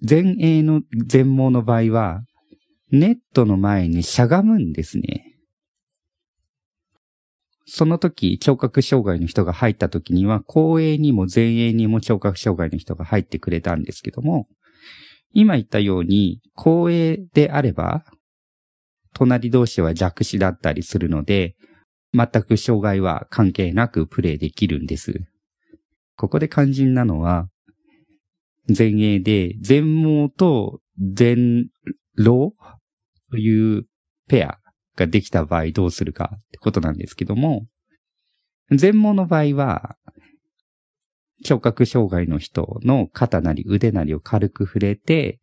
[0.07, 2.21] 前衛の全盲の場合は、
[2.91, 5.35] ネットの前にしゃがむんですね。
[7.65, 14.47] その時、聴覚障害の人が入った時には、後衛にも前衛にも聴覚障害の人が入ってくれたんですけども、
[15.33, 18.05] 今言ったように、後衛であれば、
[19.13, 21.55] 隣同士は弱視だったりするので、
[22.13, 25.13] 全く障害は関係なくプレイできるんです。
[26.15, 27.47] ここで肝心なのは、
[28.75, 31.67] 前衛で、全盲と全
[32.15, 32.53] 老
[33.31, 33.85] という
[34.27, 34.57] ペア
[34.95, 37.65] ができた場合どうするかってことなんですけども、
[38.71, 39.95] 全盲の場合は、
[41.43, 45.39] 聴覚障害の人の肩なり腕なりを軽く触れて、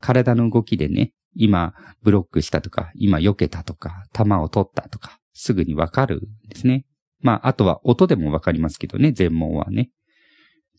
[0.00, 6.86] 体の動きでね、今ブロックしたとか、今避けたとか、球を取ったとか、すぐにわかるんですね。
[7.20, 9.90] まあ、あとは音でもわかりますけどね、全盲はね。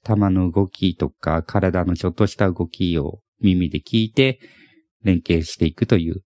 [0.04, 4.40] 球の動きとか、体のちょっとした動きを耳で聞いて、
[5.04, 6.24] 連携していくという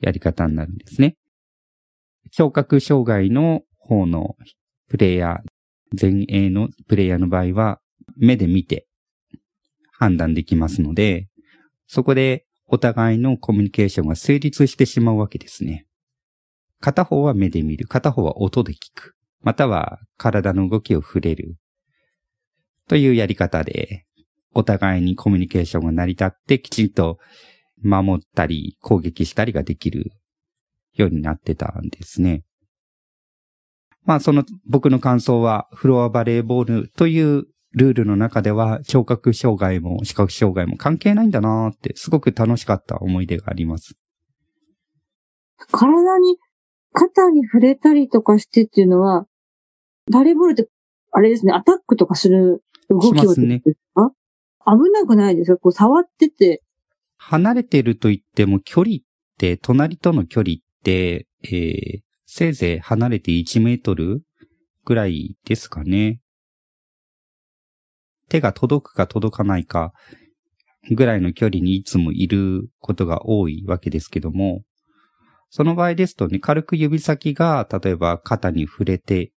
[0.00, 1.16] やり方になるんですね。
[2.30, 4.36] 聴覚障害の方の
[4.88, 5.55] プレイヤー、
[6.00, 7.80] 前衛のプレイヤーの場合は、
[8.16, 8.86] 目で見て
[9.92, 11.28] 判断できますので、
[11.86, 15.86] そこでお互いのコミュニケーションが成立してしまうわけですね。
[16.80, 21.56] 片方は目で見る、片方は音で聞く、または体の動きを触れる、
[22.88, 24.04] というやり方で、
[24.52, 27.18] お互いにコミュニケーションが成り立ってきちんと
[27.82, 30.12] 守ったり攻撃したりができる
[30.94, 32.45] ようになってたんですね。
[34.06, 43.96] まあその僕の感想はフロアバレーボールというルールの中では聴覚障害も視覚障害も関係ないんだなってすごく楽しかった思い出があります。
[45.70, 46.38] 体に、
[46.92, 49.26] 肩に触れたりとかしてっていうのは、
[50.10, 50.68] バレーボールって
[51.10, 55.58] あれですね、アタックとかする動きをですか、ね、危なくないですか？
[55.58, 56.62] こう触ってて。
[57.18, 58.98] 離れてると言っても距離っ
[59.38, 64.22] て、隣との距離って、えー、せいぜい離れて1メートル
[64.84, 66.20] ぐらいですかね。
[68.28, 69.92] 手が届くか届かないか
[70.90, 74.62] ぐらいの距離にいつもいることが多いわけですけども、
[75.50, 79.32] その場合ですとね、軽く指先が例えば肩に触れて、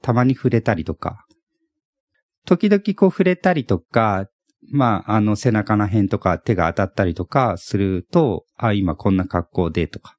[0.00, 1.24] たまに触れたりとか、
[2.46, 4.26] 時々こう触れたりとか、
[4.70, 10.17] まあ、あの背中の辺とか手が当たったりとかすると、あ、今こんな格好でとか。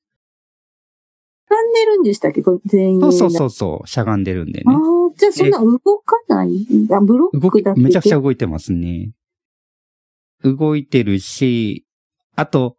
[1.50, 2.44] しゃがんでるんでしたっけ？
[2.66, 3.02] 全員。
[3.02, 4.66] そうそうそうそう、しゃがんでるんでね。
[4.68, 4.76] ああ、
[5.18, 6.68] じゃあそんな動かない？
[6.92, 9.12] あ、ブロックだけめちゃくちゃ動いてますね。
[10.44, 11.86] 動いてるし、
[12.36, 12.78] あと、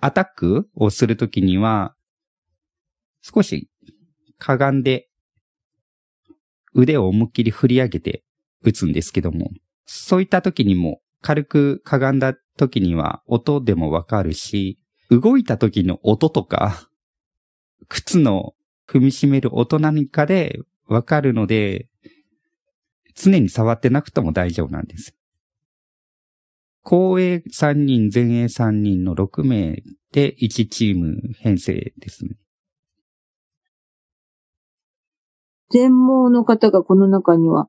[0.00, 1.94] アタックをするときには、
[3.20, 3.68] 少し
[4.38, 5.08] かがんで、
[6.74, 8.24] 腕を思いっきり振り上げて
[8.62, 9.50] 打つんですけども、
[9.86, 14.78] そういった時にも軽くかがんだ時には音でもわかるし、
[15.10, 16.88] 動いた時の音とか、
[17.88, 18.54] 靴の
[18.88, 21.88] 踏みしめる音何かでわかるので、
[23.14, 25.14] 常に触ってなくても大丈夫なんです。
[26.82, 32.36] 後衛3人、前衛3人の6名で1チーム編成ですね。
[35.70, 37.66] 全盲の方がこの中には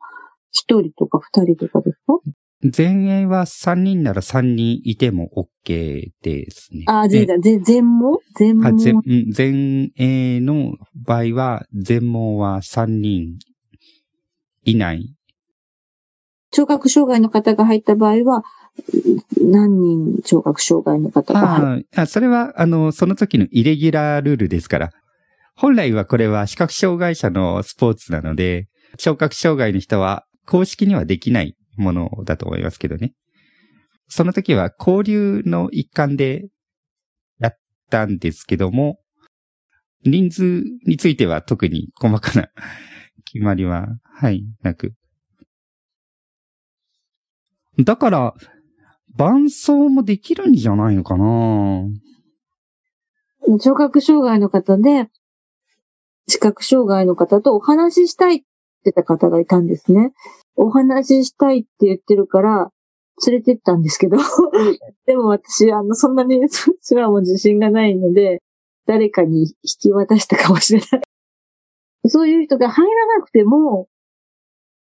[0.51, 2.19] 1人とか2人とかですか？
[2.63, 5.29] 前衛は3人なら3人いても
[5.65, 6.85] OK ですね。
[6.87, 13.37] あ、全え全全盲全前衛の場合は、全盲は3人
[14.63, 15.13] いない。
[16.51, 18.43] 聴覚障害の方が入った場合は、
[19.41, 21.87] 何人聴覚障害の方が入る？
[21.95, 24.91] ああ、それは、あの、その時のイレギュラールールですから。
[25.55, 33.13] 本来はこれは視覚障害者のスポーツなので、聴覚障害の人は公式にはできないものだと思いますけどね。
[34.07, 36.47] その時は交流の一環で
[37.39, 37.57] やっ
[37.89, 38.99] たんですけども、
[40.05, 42.49] 人数については特に細かな
[43.25, 44.93] 決まりは、はい、なく。
[47.79, 48.33] だから、
[49.15, 51.87] 伴奏もできるんじゃないのかな？
[53.59, 55.07] 聴覚障害の方で、
[56.27, 58.45] 視覚障害の方とお話ししたいって
[58.85, 60.13] 言った方がいたんですね。
[60.55, 62.71] お話ししたいって言ってるから、
[63.27, 64.17] 連れてったんですけど、
[65.05, 68.41] でも私、あの、そんなに、 すらも自信がないので、
[68.85, 71.01] 誰かに引き渡したかもしれない。
[72.09, 73.87] そういう人が入らなくても、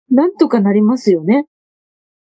[0.10, 1.46] なんとかなりますよね。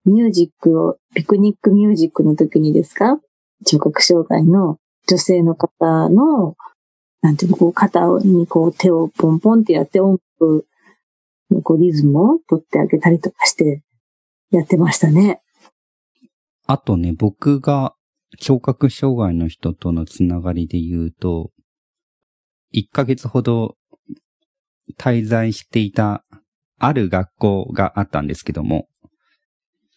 [0.05, 3.21] ミュージックを、ピクニックミュージックの時にですか？
[3.65, 6.57] 聴覚障害の女性の方の、
[7.21, 10.72] なんていうの、こう肩にこう手をポンポンってやって音楽の
[11.61, 13.83] こうリズムを取ってあげたりとかして
[14.51, 15.43] やってましたね。
[16.67, 17.95] あとね、僕が
[18.39, 21.51] 聴覚障害の人とのつながりで言うと、
[22.73, 23.77] 1ヶ月ほど
[24.99, 26.25] 滞在していた
[26.79, 28.89] ある学校があったんですけども、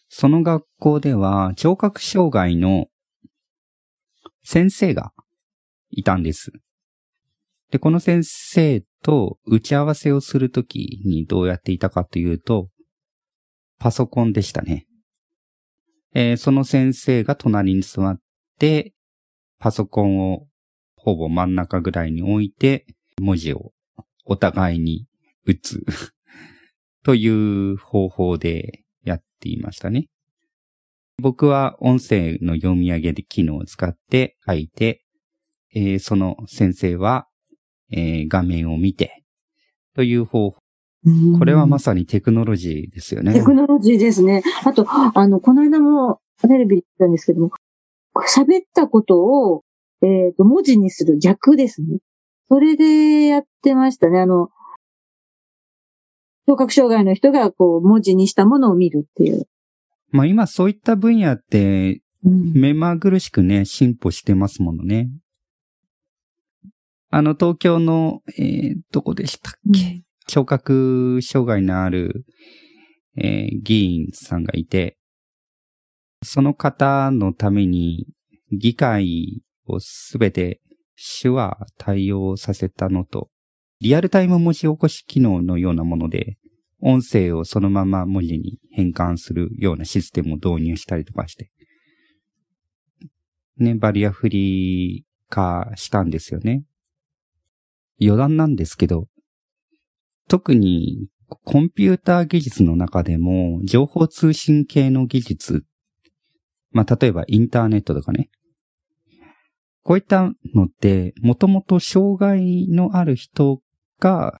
[0.08, 2.86] その学校では聴覚障害の
[4.44, 5.12] 先生が
[5.90, 6.52] いたんです。
[7.70, 12.70] で、この先生と打ち合わせをするときにどうやっていたかというと、
[13.78, 14.84] パソコンでしたね。
[16.12, 18.18] えーその先生が隣に座っ
[18.58, 18.94] て、
[19.60, 20.48] パソコンを
[20.96, 22.84] ほぼ真ん中ぐらいに置いて、
[23.22, 23.70] 文字を
[24.24, 25.06] お互いに
[25.44, 25.84] 打つ
[27.04, 30.08] という方法でやっていましたね。
[31.18, 35.04] 僕は音声の読み上げで機能を使って書いて、
[35.76, 37.25] えーその先生は、
[37.90, 39.24] えー画面を見て、
[39.94, 40.60] という方法。
[41.38, 43.32] これはまさにテクノロジーですよね。
[43.32, 44.42] テクノロジーですね。
[44.64, 47.50] あと、あの、この間もテレビで言ったんですけども、
[48.28, 49.62] 喋ったことを、
[50.02, 51.98] えっ、と、文字にする逆ですね。
[52.48, 54.20] それでやってましたね。
[54.20, 54.50] あの、
[56.46, 59.48] 聴覚障害の人がこう文字にしたものを見るっていう。
[60.10, 65.10] まあ今そういった分野ってうん目まぐるしくね、進歩してますものね。
[67.10, 72.24] あの、東京の、えーどこでしたっけ、聴覚障害のある、
[73.16, 74.96] えー議員さんがいて、
[76.22, 78.06] その方のために
[78.52, 80.60] 議会をすべて
[81.20, 83.28] 手話対応させたのと、
[83.80, 86.38] リアルタイム文字起こし機能のようなもので、
[86.80, 91.50] 音声をそのまま文字に変換するようなシステムを導入したりとかして、
[93.58, 96.64] ね、バリアフリー化したんですよね。
[98.00, 99.06] 余談なんですけど、
[100.28, 101.08] 特に
[101.44, 105.64] コンピューター技術の中でも情報通信系の技術、
[106.70, 108.28] まあ、例えばインターネットとかね。
[109.82, 113.60] こういったのって、もともと障害のある人
[114.00, 114.40] が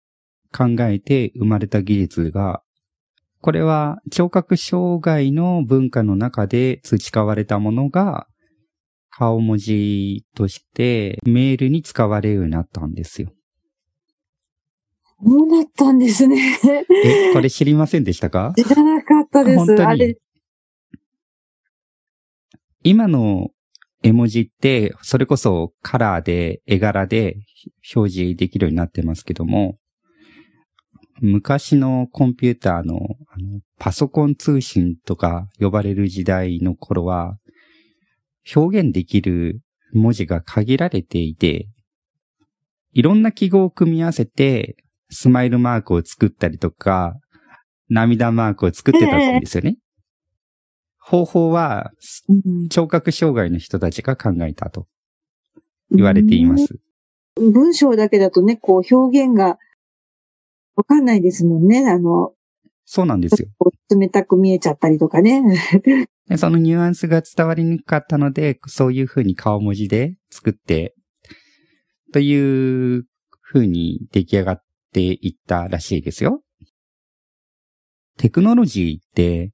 [0.52, 2.62] 考えて生まれた技術が、
[3.40, 8.26] これは聴覚障害の文化の中で培われたものが、
[9.10, 13.30] 顔文字としてメールに使われるようになったんですよ。
[15.24, 16.58] そうだったんですね。
[17.04, 18.52] え、これ知りませんでしたか？
[18.56, 19.56] 知らなかったです。
[19.58, 20.18] 本当にあれ、
[22.82, 23.48] 今の
[24.02, 27.36] 絵文字って、それこそカラーで絵柄で
[27.94, 29.78] 表示できるようになってますけども、
[31.20, 32.96] 昔のコンピューターの
[33.30, 37.38] あのパソコン通信とか呼ばれる時代の頃は、
[38.54, 39.60] 表現できる
[39.92, 41.68] 文字が限られていて、
[42.92, 44.76] いろんな記号を組み合わせて、
[45.10, 47.14] スマイルマークを作ったりとか、
[47.88, 49.78] 涙マークを作ってたんですよね。
[50.98, 51.92] 方法は、
[52.28, 54.86] うん聴覚障害の人たちが考えたと
[55.90, 56.58] 言われていま。
[56.58, 56.66] す。
[56.72, 59.58] うん文章だけだとね、こう表現が
[60.74, 61.86] わかんないですもんね。
[61.86, 62.32] あの、
[62.86, 63.48] そうなんですよ。
[63.90, 65.42] 冷たく見えちゃったりとかね。
[66.28, 70.94] でそのニュアンスが伝わりにくかったので、そういう風に顔文字で作って、
[72.12, 73.04] という
[73.42, 74.64] 風に出来上がっ
[74.96, 76.40] ていったらしいですよ。
[78.16, 79.52] テクノロジーって、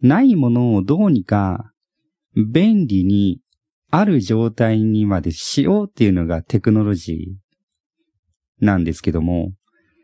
[0.00, 1.72] ないものをどうにか
[2.36, 3.40] 便利に
[3.90, 9.52] ある状態にまでしようっていうのがテクノロジーなんですけども、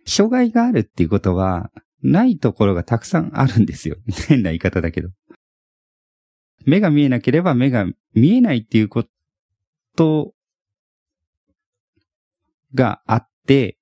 [0.06, 1.70] 障害があるっていうことは、
[2.02, 3.96] ないところがたくさんあるんですよ。
[4.28, 5.10] 変な言い方だけど。
[6.66, 9.04] 目が見えなければ目が見えないっていうこ
[9.96, 10.32] と
[12.74, 13.77] があって、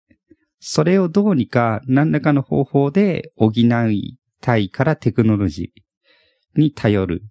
[0.60, 7.22] それをどうにか何らかの方法で補いたいからテクノロジーに頼る。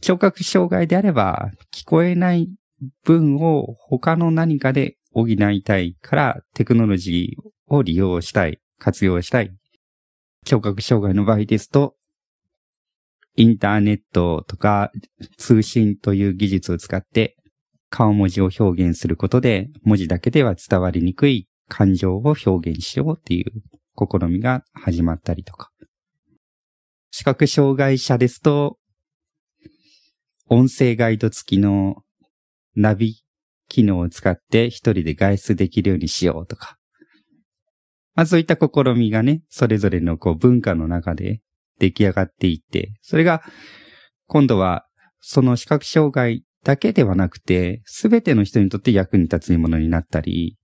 [0.00, 2.48] 聴覚障害であれば聞こえない
[3.04, 9.52] 分を他の何かで補いたいからテクノロジーを利用したい、活用したい。
[10.44, 11.96] 聴覚障害の場合ですと、
[13.34, 14.90] インターネットとか
[15.36, 17.36] 通信という技術を使って
[17.90, 23.52] 顔文字を表現することで文字だけでは伝わりにくい感情を表現しようっていう
[23.96, 25.70] 試みが始まったりとか。
[27.10, 28.78] 視覚障害者ですと、
[30.48, 32.02] 音声ガイド付きの
[32.74, 33.22] ナビ
[33.68, 36.76] 機能を使って一人で外出できるようにしようとか。
[38.14, 41.40] まあそういった試みがね、それぞれのこう文化の中で
[41.78, 43.42] 出来上がっていって、それが
[44.26, 44.86] 今度は
[45.20, 50.56] その視覚障害だけではなくて、すべての人にとって役に立つものになったり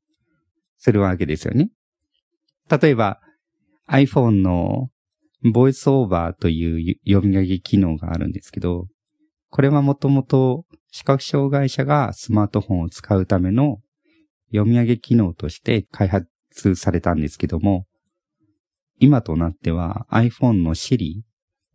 [0.78, 1.70] するわけですよね。
[2.70, 3.20] 例えば
[3.88, 4.88] iPhone の
[5.52, 8.86] ボイスオーバーという読み上げ機能があるんですけど、
[9.50, 13.78] これはもともと視覚障害者がスマートフォンを使うための
[14.52, 17.86] 読み上げ機能として開発されたんですけども、
[18.98, 21.22] 今となっては iPhone の Siri、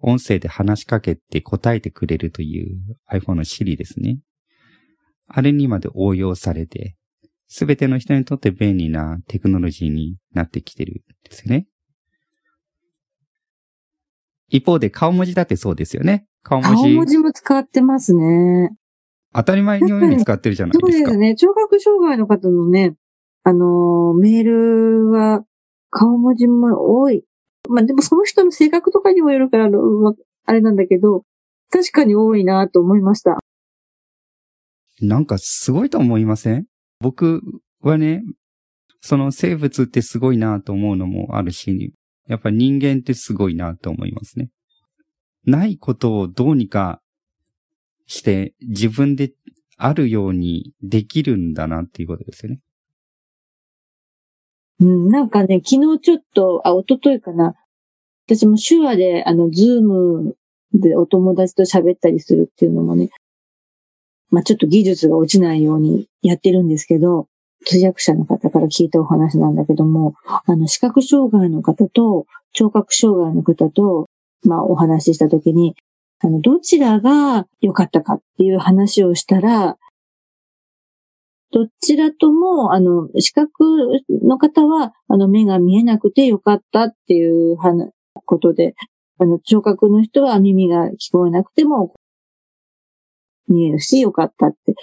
[0.01, 2.77] 音声で話しかけて答えてくれるという
[3.11, 4.19] iPhone の Siri ですね。
[5.27, 6.95] あれにまで応用されて、
[7.47, 11.67] すべての人にとって便利なテクノロジーになってきてるんですよね。
[14.49, 16.25] 一方で顔文字だってそうですよね。
[16.43, 16.83] 顔文字。
[16.83, 18.71] 顔文字も使ってますね。
[19.33, 20.99] 当たり前のように使ってるじゃないそうでか。
[20.99, 21.35] ですすね。
[21.35, 22.95] 聴覚障害の方のね、
[23.43, 25.43] あのー、メールは
[25.91, 27.23] 顔文字も多い。
[27.70, 30.13] まあでもその人の性格とかにもよるから、あのわ
[30.45, 31.24] あれなんだけど、
[31.72, 33.39] 確かに多いなと思いました。
[35.01, 36.65] なんかすごいと思いません？
[36.99, 37.41] 僕
[37.82, 38.24] はね、
[39.01, 41.93] その生物ってすごいなと思うのもあるし、
[42.28, 44.49] やっぱ人間ってすごいなと思いますね。
[45.45, 47.01] ないことをどうにか
[48.07, 49.32] して自分で
[49.78, 52.59] あるようにできるんだなっていうことですよね。
[54.82, 57.55] うん、なんかね、昨日ちょっと、あ、一昨日かな。
[58.30, 60.36] 私も手話で、あの、ズーム
[60.71, 63.09] でお友達と喋ったりするっていうのもね、
[64.30, 67.27] まあちょっと技術が落ちないようにやってるんですけど、
[67.65, 70.13] 通訳者の方から聞いたお話なんだけども、
[70.45, 74.07] あの、視覚障害の方と聴覚障害の方と、
[74.45, 75.75] まあお話ししたときに、
[76.19, 79.77] あの、どちらが良かったかっていう話をしたら、
[81.51, 83.63] どちらとも、あの、視覚
[84.21, 87.91] の方は、あの、目が見えなくてよかったっていう話
[88.26, 88.76] ことで、
[89.17, 91.93] あの、聴覚の人は耳が聞こえなくても
[93.47, 94.76] 見えるしよかったって。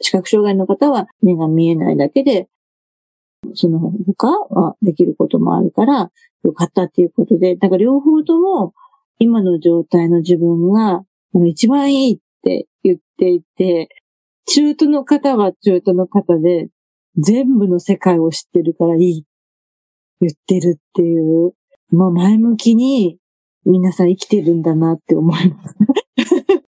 [0.00, 2.48] 視覚障害の方は目が見えないだけで、
[3.54, 6.10] その他はできることもあるから、
[6.42, 8.72] よかったっていうことで、だから両方とも
[9.18, 11.02] 今の状態の自分が
[11.46, 13.88] 一番いいって言っていて、
[14.46, 16.68] 中途の方は中途の方で、
[17.16, 19.24] 全部の世界を知ってるからいい
[20.20, 21.52] 言ってるっていう、
[21.90, 23.18] まあ前向きに
[23.64, 25.76] 皆さん生きてるんだなって思います。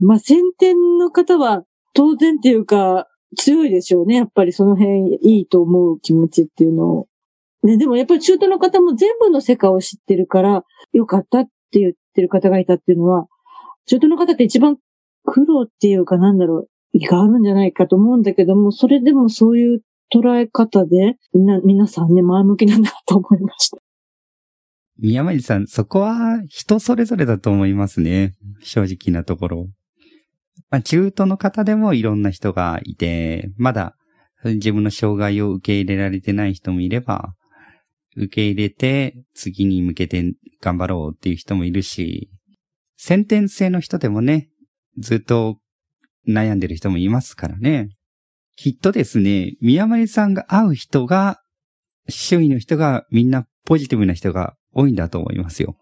[0.00, 4.16] まあ先天の方は当然っていうか強いでしょうね。
[4.16, 7.08] やっぱりその辺いいと思う気持ちっていうのを。
[7.62, 13.26] ね、でもやっぱり中途の方も全部の世界を知ってるからよかったって言ってる方がいたっていうのは、
[13.86, 14.78] 中途の方って一番
[15.24, 19.82] 苦労っていうかなんだろう、意があるんじゃないかと思うんだけども、それでもそういう
[20.14, 23.78] 捉え方で、みな、皆さんね、前向きなんだと思いました。
[24.98, 28.34] 宮前さん、そこは人それぞれだと思いますね。
[28.62, 29.66] 正直なところ。
[30.70, 33.96] まあ、中途の方でもいろんな人がいて、まだ
[34.44, 37.34] 自分の障害を受け入れられてない人もいれば、
[38.16, 42.30] 受け入れて、次に向けて頑張ろうっていう人もいるし、
[42.96, 44.48] 先天性の人でもね、
[44.98, 45.58] ずっと
[46.28, 47.90] 悩んでる人もいますからね。
[48.58, 51.40] きっとですね、宮丸さんが会う人が、
[52.08, 55.76] 周囲の人がみんなポジティブな人が多いんだと思いますよ。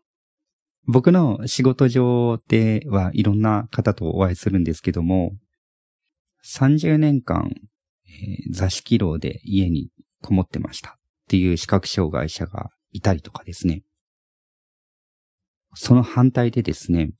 [0.86, 5.32] 僕の仕事上ではいろんな方とお会いするんですけども、
[6.44, 7.50] 30年間、
[8.04, 9.88] えー、座敷牢で家に
[10.20, 10.92] こもってましたっ
[11.30, 13.84] ていう視覚障害者がいたりとかですね。
[15.72, 17.12] その反対でですね、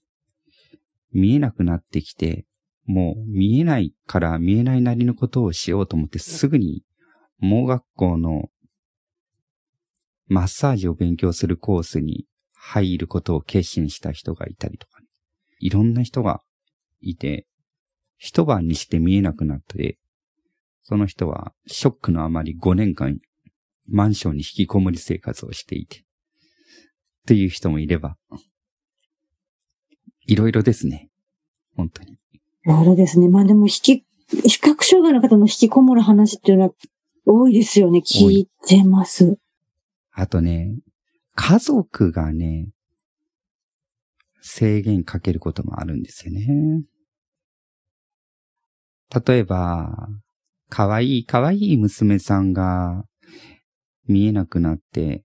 [1.12, 2.44] 見えなくなってきて、
[2.86, 6.82] もう見えないから見えないなりのことをしようと思ってすぐに
[7.38, 8.48] 盲学校の
[10.28, 15.06] マッサージを勉強するコースに入ることを決心した人がいたりとか、ね、
[15.60, 16.42] いろんな人が
[17.00, 17.46] いて、
[18.18, 19.98] 一晩にして見えなくなって、
[20.82, 23.18] その人はショックのあまり5年間
[23.86, 26.04] マンションに引きこもり生活をしていて、
[27.26, 28.16] という人もいれば、
[30.26, 31.08] いろいろですね。
[31.76, 32.16] 本当に。
[32.66, 33.28] いろいろですね。
[33.28, 34.04] まあでも、引き、
[34.48, 36.70] 視覚障害の方の引きこもる話っていうのは
[37.24, 38.00] 多いですよね。
[38.00, 39.38] 聞いてます。
[40.12, 40.74] あとね、
[41.36, 42.70] 家族がね、
[44.40, 46.82] 制限かけることもあるんですよね。
[49.26, 50.08] 例えば、
[50.68, 53.04] かわいいかわいい娘さんが
[54.08, 55.22] 見えなくなって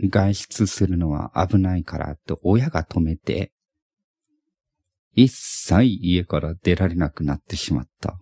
[0.00, 3.52] 外出するのは危ないからと親が止めて、
[5.20, 8.16] 一切家から出られなくなってしまったっ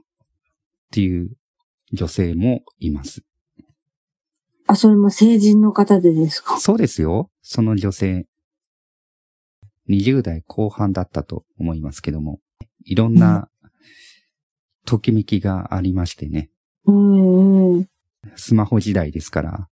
[0.92, 1.36] ていう
[1.92, 3.22] 女性もいます。
[4.66, 6.58] あ、それも成人の方でですか？
[6.58, 7.30] そうですよ。
[7.42, 8.26] その女性。
[9.90, 12.40] 20代後半だったと思いますけども、
[12.86, 13.50] いろんな
[14.86, 16.50] ときめきがありましてね。
[16.86, 17.88] うん、
[18.36, 19.68] スマホ時代ですから、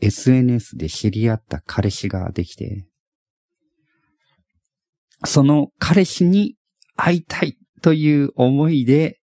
[0.00, 2.86] SNS で知り合った彼氏ができて、
[5.24, 6.56] その彼氏に
[6.96, 9.18] 会いたいという思いで、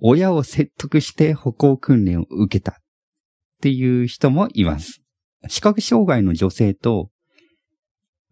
[0.00, 2.74] 親を説得して歩行訓練を受けたっ
[3.62, 5.02] ていう人もいます。
[5.48, 7.10] 視覚障害の女性と、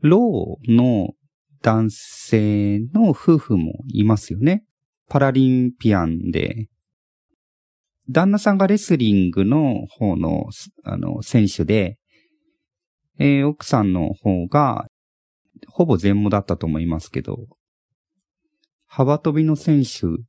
[0.01, 1.11] ローの
[1.63, 4.65] 男性の夫婦もいますよね。
[5.09, 6.69] パラリンピアンで、
[8.11, 10.47] 旦那さんがレスリングの方の、
[10.85, 11.99] あの、選手で、
[13.19, 14.89] えー、奥さんの方が、
[15.69, 17.47] ほぼ全盲だったと思いますけど、
[18.87, 20.23] 幅跳びの選手、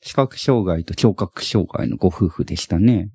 [0.00, 3.10] 視覚障害と聴覚障害のご夫婦でしたね。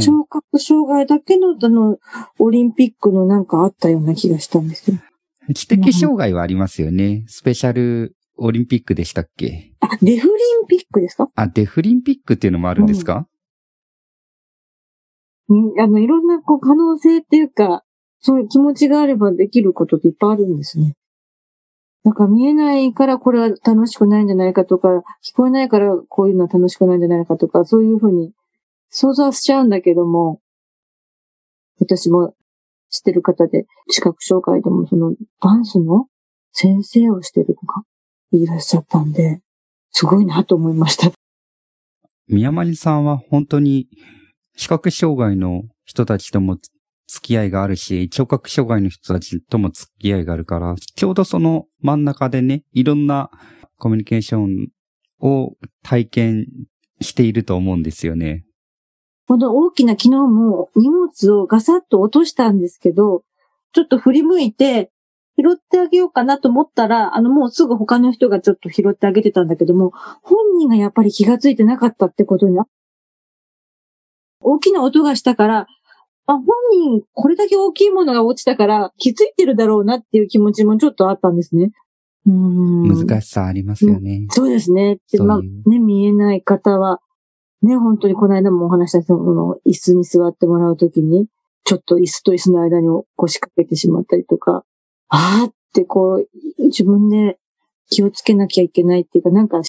[0.00, 1.98] 聴覚障害だけの、あの、
[2.38, 4.98] オリンピックのなんかあったような気がしたんですよ。
[5.54, 7.24] 知的障害はありますよね。
[7.28, 9.72] スペシャルオリンピックでしたっけ？
[9.80, 10.34] あ、デフリ
[10.64, 11.30] ンピックですか？
[11.34, 13.26] あ、デフリンピックっていうのもあるんですか、
[15.48, 17.84] うん、あの、いろんなこう可能性っていうか、
[18.26, 20.94] そういう気持ちがあればできることっていっぱいあるんですね。
[22.02, 24.88] なんか見えないからこれは楽しくないんじゃないかとか、
[25.24, 28.32] 聞こえないからこういうのは楽しくないんじゃないかとか、そういうふうに
[28.90, 30.40] 想像しちゃうんだけども、
[31.78, 32.34] 私も
[32.90, 36.08] 知ってる方で、視覚障害でもそのダンスの
[36.50, 37.84] 先生をしてるとか
[38.32, 39.40] いらっしゃったんで、
[39.92, 41.12] すごいなと思いました。
[42.26, 43.86] 宮丸さんは本当に
[44.56, 46.56] 視覚障害の人たちとも
[47.06, 53.30] 付き合いがあるし、聴覚障害の人たちとも付き合いがあるから、ちょうどその真ん中でね、いろんな
[53.78, 54.68] コミュニケーション
[55.20, 56.46] を体験
[57.00, 58.44] していると思うんですよね。
[59.28, 63.22] この大きな昨日も荷物をガサッと落としたんですけど、
[63.72, 64.90] ちょっと振り向いて、
[65.38, 69.92] 拾ってあげようかなと思ったら、あのもうすぐ他の人がちょっと拾ってあげてたんだけども、
[70.22, 72.56] 本人がやっぱり気がついてなかったってことに
[74.40, 75.66] 大きな音がしたから、
[76.26, 81.70] あ、本人、これだけ大きいものが落ちたから気づいてるだろうなっていう気持ちもちょっとあったんですね。
[82.26, 84.26] うん難しさありますよね。
[84.30, 84.98] そうですね。
[85.12, 87.00] でまあ、ね、見えない方は、
[87.62, 91.28] ね、本当にこの間もお話したその椅子に座ってもらうときに、
[91.64, 94.64] ちょっと椅子と椅子の間に腰掛けてしまったりとか、
[95.08, 97.38] あーってこう、自分で
[97.90, 99.60] 気をつけなきゃいけないっていうか、なんか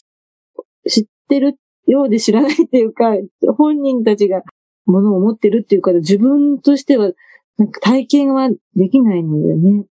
[0.88, 3.12] 知ってるようで知らないっていうか、
[3.56, 4.42] 本人たちが
[4.88, 7.12] ものを持ってるっていうか、自分としては、
[7.58, 9.86] なんか体験はできないのでね。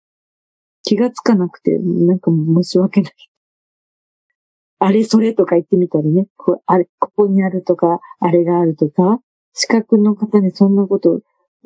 [0.84, 3.14] 気がつかなくて、なんかもう申し訳ない。
[4.80, 6.28] あれそれとか言ってみたりね。
[6.36, 9.22] こあれ、ここにあるとか、あれがあるとか、
[9.54, 11.22] 資格の方にそんなこと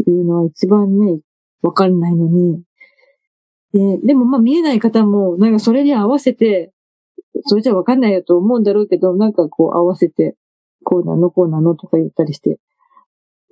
[0.05, 1.19] 言うのは一番ね、
[1.63, 2.61] わかんないのに。
[3.73, 6.71] で、でもまあ見えない方も、なんかそれに合わせて、
[7.45, 10.35] それじゃわかんないよと思うんだろうけど、なんかこう合わせて、
[10.83, 12.59] こうなの、こうなのとか言ったりして、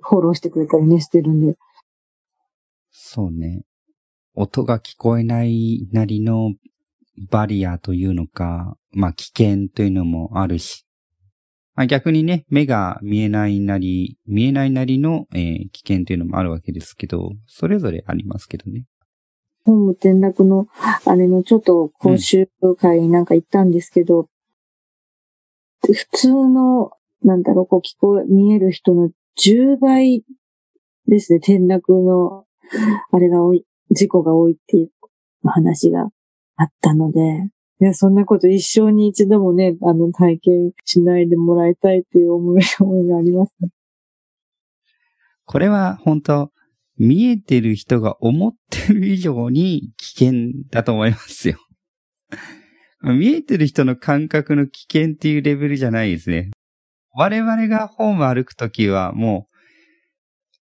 [0.08, 1.56] フォローしてくれたりね、してるんで。
[2.90, 3.64] そうね。
[4.34, 6.54] 音が聞こえないなりの
[7.30, 10.86] バリアというのか、まあ危険というのもあるし、
[11.76, 18.86] まあ、逆にね、目が見えないなり、見えないなりの、えー、危険というのもあるわけですけど、それぞれありますけどね。
[19.66, 20.68] ホーム転落の、
[21.04, 22.48] あれのちょっと講習
[22.78, 24.28] 会なんか行ったんですけど、
[25.86, 26.92] うん、普通の、
[27.22, 30.24] なんだろう、こう聞こえ、見える人の10倍
[31.06, 32.44] ですね、転落の、
[33.12, 34.90] あれが多い、事故が多いっていう
[35.44, 36.08] 話が
[36.56, 37.20] あったので、
[37.80, 43.68] いや、そんなこと一生に一度もね、あの、体験しないでもらいたいっていう思い思いがありますね。
[45.44, 46.50] これは本当
[46.98, 50.32] 見えてる人が思ってる以上に危険
[50.70, 51.58] だと思いますよ。
[53.02, 56.50] 見えてる人の感覚の危険っていうレベルじゃないですね。
[57.18, 59.56] 我々がホーム歩くときはもう、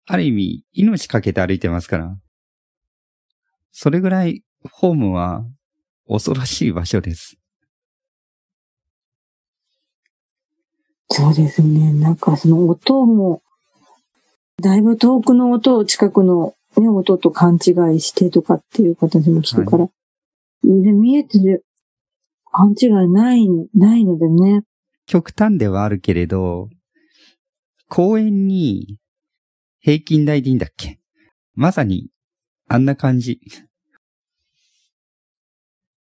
[0.06, 2.16] ある意味、命かけて歩いてますから。
[3.70, 4.42] それぐらい、
[4.72, 5.44] ホームは
[6.08, 7.36] 恐ろしい場所です。
[11.10, 11.92] そうですね。
[11.92, 13.42] なんかその音も、
[14.62, 19.90] だいぶ遠くの音を近くの、ね、音と勘違いしてとかっていう形も聞くから、は
[20.64, 21.66] い、で見えてる
[22.50, 24.64] 勘違いない、ないのでね。
[25.08, 26.68] 極端ではあるけれど、
[27.88, 28.98] 公園に
[29.80, 31.00] 平均台でいいんだっけ？
[31.54, 32.10] まさに、
[32.68, 33.40] あんな感じ。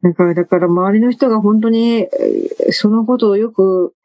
[0.03, 2.07] だから、だから周りの人が本当に、
[2.69, 3.95] そのことをよく、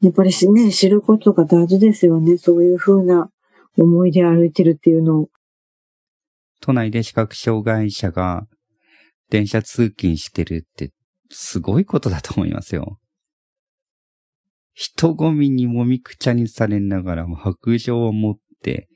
[0.00, 2.38] やっぱりね、知ることが大事ですよね。
[2.38, 3.30] そういうふうな
[3.76, 5.28] 思いで歩いてるっていうのを。
[6.62, 8.46] 都内で視覚障害者が
[9.28, 10.90] 電車通勤してるって
[11.30, 12.98] すごいことだと思いますよ。
[14.78, 18.88] 人混みにもみくちゃにされながらも白状を持って、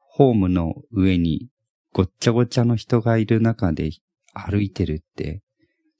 [0.00, 1.48] ホームの上に
[1.92, 3.90] ごっちゃごちゃの人がいる中で
[4.32, 5.42] 歩いてるって、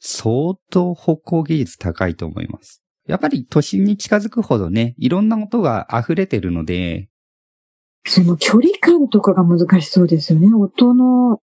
[0.01, 2.83] 相当歩行技術高いと思います。
[3.07, 7.09] やっぱり都心に近づくほどね、いろんな音が溢れてるので、
[8.05, 10.53] その距離感とかが難しそうですよね。
[10.53, 11.39] 音の。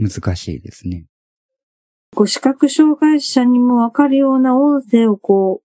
[0.00, 1.04] 難しいですね。
[2.18, 5.64] こう視覚障害者にもわかるような音声をこう、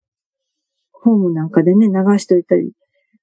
[0.91, 2.73] ホームなんかでね、流しておいたり、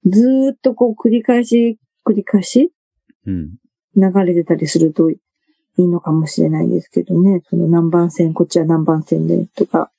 [0.05, 2.73] ずーっとこう繰り返し、繰り返し、
[3.25, 3.51] うん。
[3.95, 5.17] 流れてたりするとい
[5.77, 7.41] いのかもしれないですけどね。
[7.49, 9.93] その何番線、こっちは何番線でとか。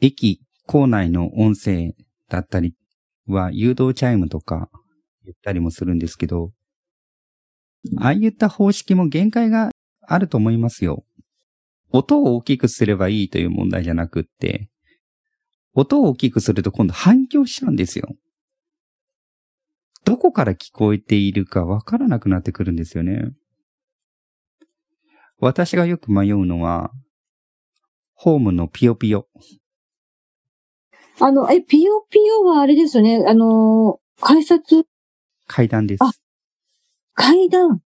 [0.00, 1.92] 駅構内の音声
[2.30, 2.74] だったり
[3.26, 4.70] は誘導チャイムとか
[5.26, 6.52] 言ったりもするんですけど、
[7.98, 9.72] ああいった方式も限界が
[10.06, 11.04] あると思いますよ。
[11.92, 14.68] 音を大きくすればいいという問題じゃなくって、
[15.74, 18.08] 音を大きくすると今度反響しちゃうんですよ。
[20.04, 23.32] どこから聞こえているかわからなくなってくるんですよね。
[25.38, 26.92] 私がよく迷うのは、
[28.14, 29.28] ホームのピヨピヨ。
[31.20, 33.24] あの、え、ピヨピヨはあれですよね。
[33.26, 34.86] あの、改札？
[35.46, 36.02] 階段です。
[36.02, 36.12] あ、
[37.14, 37.82] 階段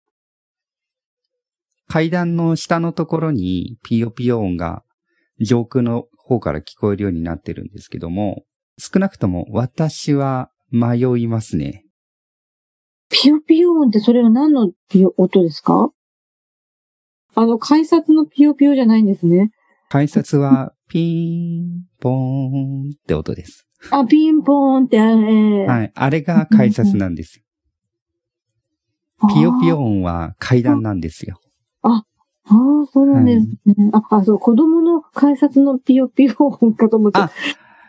[1.88, 4.82] 階段の下のところにピヨピヨ音が
[5.40, 8.44] 上空の方から聞こえるようになってるんですけども、
[8.78, 11.84] 少なくとも私は迷いますね。
[13.10, 15.90] ピヨピヨ音ってそれは何のピヨ音ですか？
[17.36, 19.50] あの、改札のピヨピヨじゃないんですね。
[19.88, 23.66] 改札は、ピーン、ポーンって音です。
[23.90, 25.92] あ、ピンポーンって、えー、はい。
[25.94, 27.44] あれが改札なんですよ。
[29.34, 31.38] ピヨピヨ音は階段なんですよ。
[32.46, 33.90] あ、ああ、そうなんですね。
[33.90, 37.18] はい、あ、あ、そう、子供の改札のピヨピヨ音かと思って。
[37.18, 37.30] あ、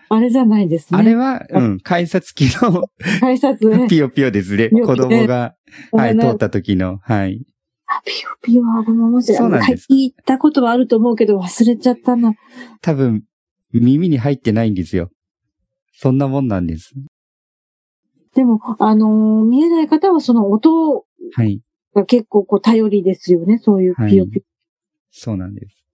[0.09, 0.99] あれじゃないですね。
[0.99, 2.87] あれは、うん、改札機の
[3.19, 3.87] 改札。
[3.87, 4.69] ピヨピヨですね。
[4.69, 5.55] 子供が、
[5.91, 7.45] はい、通った時の、はい。
[7.87, 9.37] あ、ピヨピヨあれも面白い。
[9.37, 9.87] そうなんです。
[9.91, 12.33] 聞いたことはあると思うけど忘れちゃったな。
[12.81, 13.23] 多分、
[13.73, 15.09] 耳に入ってないんですよ。
[15.93, 16.93] そんなもんなんです。
[18.35, 21.05] でも、あのー、見えない方はその音
[21.95, 23.57] が結構こう頼りですよね。
[23.57, 24.43] そういうピヨピヨ、はい。
[25.11, 25.85] そうなんです。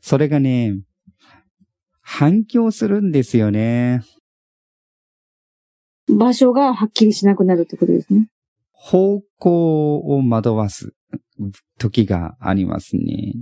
[0.00, 0.78] それがね、
[2.02, 4.02] 反響するんですよね。
[6.08, 8.28] 場所がはっきりしなくなるってことですね。
[8.72, 10.92] 方向を惑わす
[11.78, 13.34] 時がありますね。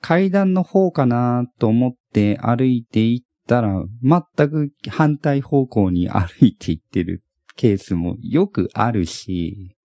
[0.00, 7.22] 階段の方かなと思って歩いていったら、全く反対方向に歩いていってる
[7.56, 9.77] ケースもよくあるし、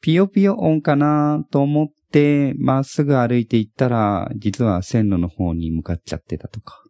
[0.00, 6.82] ピヨピヨ音かなと思って、まっすぐ歩いていったら、実は線路の方に向かっちゃってたとか。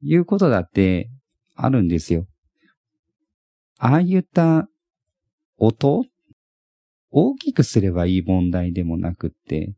[0.00, 1.10] いうことだって
[1.54, 2.26] あるんですよ。
[3.78, 4.68] ああいった
[5.58, 6.04] 音？
[7.10, 9.74] 大きくすればいい問題でもなくって、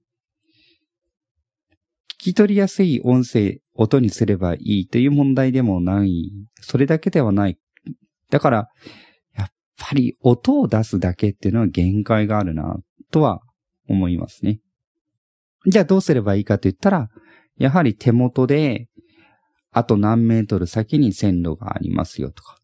[2.20, 6.30] 聞き取りやすい音声、音にすればいいという問題でもない。
[6.60, 7.58] それだけではない。
[8.30, 8.68] だから、
[9.76, 12.76] ぱり音を出すだけっていうのは限界があるな、
[13.10, 13.42] とは
[13.88, 14.60] 思いますね。
[15.66, 17.08] じゃあどうすればいいかと言ったら、
[17.56, 18.88] やはり手元で、
[19.70, 22.58] あと何メートル先に線路がありますよとか、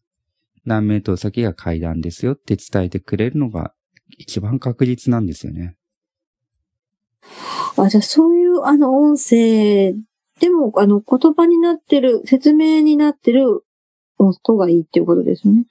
[0.65, 3.73] 何メートル先が階段ですよって伝えてくれるのが
[4.17, 5.75] 一番確実なんですよね。
[7.77, 9.93] あ、じゃあそういうあの音声
[10.39, 13.63] でもあの言葉になってる、説明になってる
[14.17, 15.65] 音がいいっていうことですね。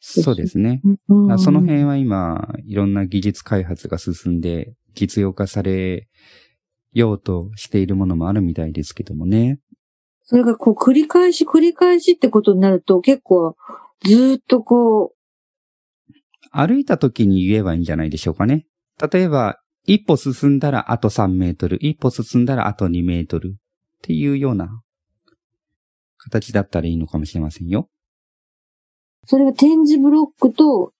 [0.00, 0.80] そうですね。
[1.08, 6.08] うん、その辺は今、いろんな技術開発が進んで、実用化され
[6.92, 9.60] ようとしているものもあるみたいですけどもね。
[10.24, 13.56] それがこう繰り返し繰り返しってことになると結構
[14.04, 15.18] ずっとこう。
[16.50, 18.66] 歩いた時に言えばいいんじゃないでしょうかね。
[19.12, 23.58] 例えば、一歩進んだらあと3メートル、一歩進んだらあと2メートルっ
[24.02, 24.82] ていうような
[26.18, 27.88] 形だったらいいのかもしれませんよ。
[29.28, 30.94] それは点字ブロックと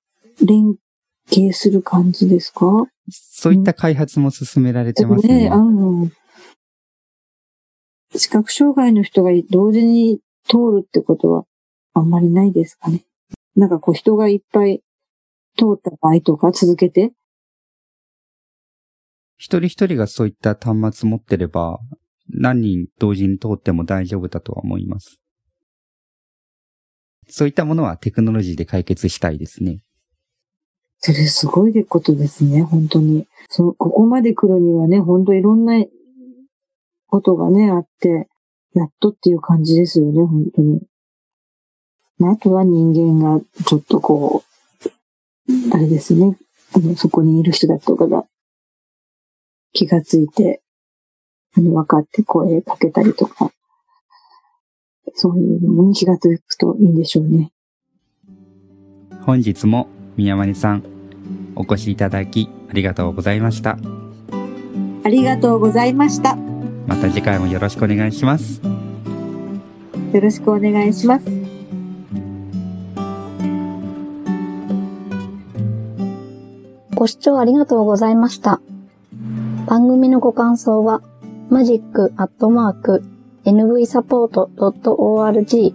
[0.45, 0.77] 連
[1.31, 2.67] 携する感じですか？
[3.11, 5.45] そういった開発も進められてますね。
[5.45, 6.11] ねあの、
[8.15, 11.47] 視覚障害の人が同時に通るってことは
[11.95, 13.07] あんまりないですかね？
[13.57, 14.83] なんかこう人がいっぱい
[15.57, 17.13] 通った場合とか続けて？
[19.39, 21.79] 一人一人がそういった端末持ってれば、
[22.29, 25.19] 何人同時に通っても大丈夫だとは思います。
[27.29, 29.81] そういったものはテクノロジーで解決したいですね。
[31.01, 33.27] それすごいことですね、本当に。
[33.49, 35.85] そう、ここまで来るにはね、本当いろんな
[37.07, 38.29] ことがね、あって、
[38.75, 40.83] やっとっていう感じですよね、本当に。
[42.19, 44.49] まああとは人間がちょっとこう、
[45.73, 46.37] あれですね、
[46.75, 48.27] あの、そこにいる人だとかが
[49.73, 50.63] 気がついて、
[51.57, 53.53] あの、分かって声かけたりとか、
[55.15, 57.53] そういうのに気がつくといいんでしょうね。
[59.23, 60.83] 本日も宮丸さん、
[61.55, 63.79] お越しいただきありがとうございました。
[65.05, 66.37] ありがとうございました。
[66.87, 68.63] また次回もよろしくお願いします。
[70.13, 71.27] よろしくお願いします。
[76.95, 78.61] ご視聴ありがとうございました。
[79.67, 81.03] 番組のご感想は、
[81.51, 81.63] マ
[83.45, 85.75] nvsupport.org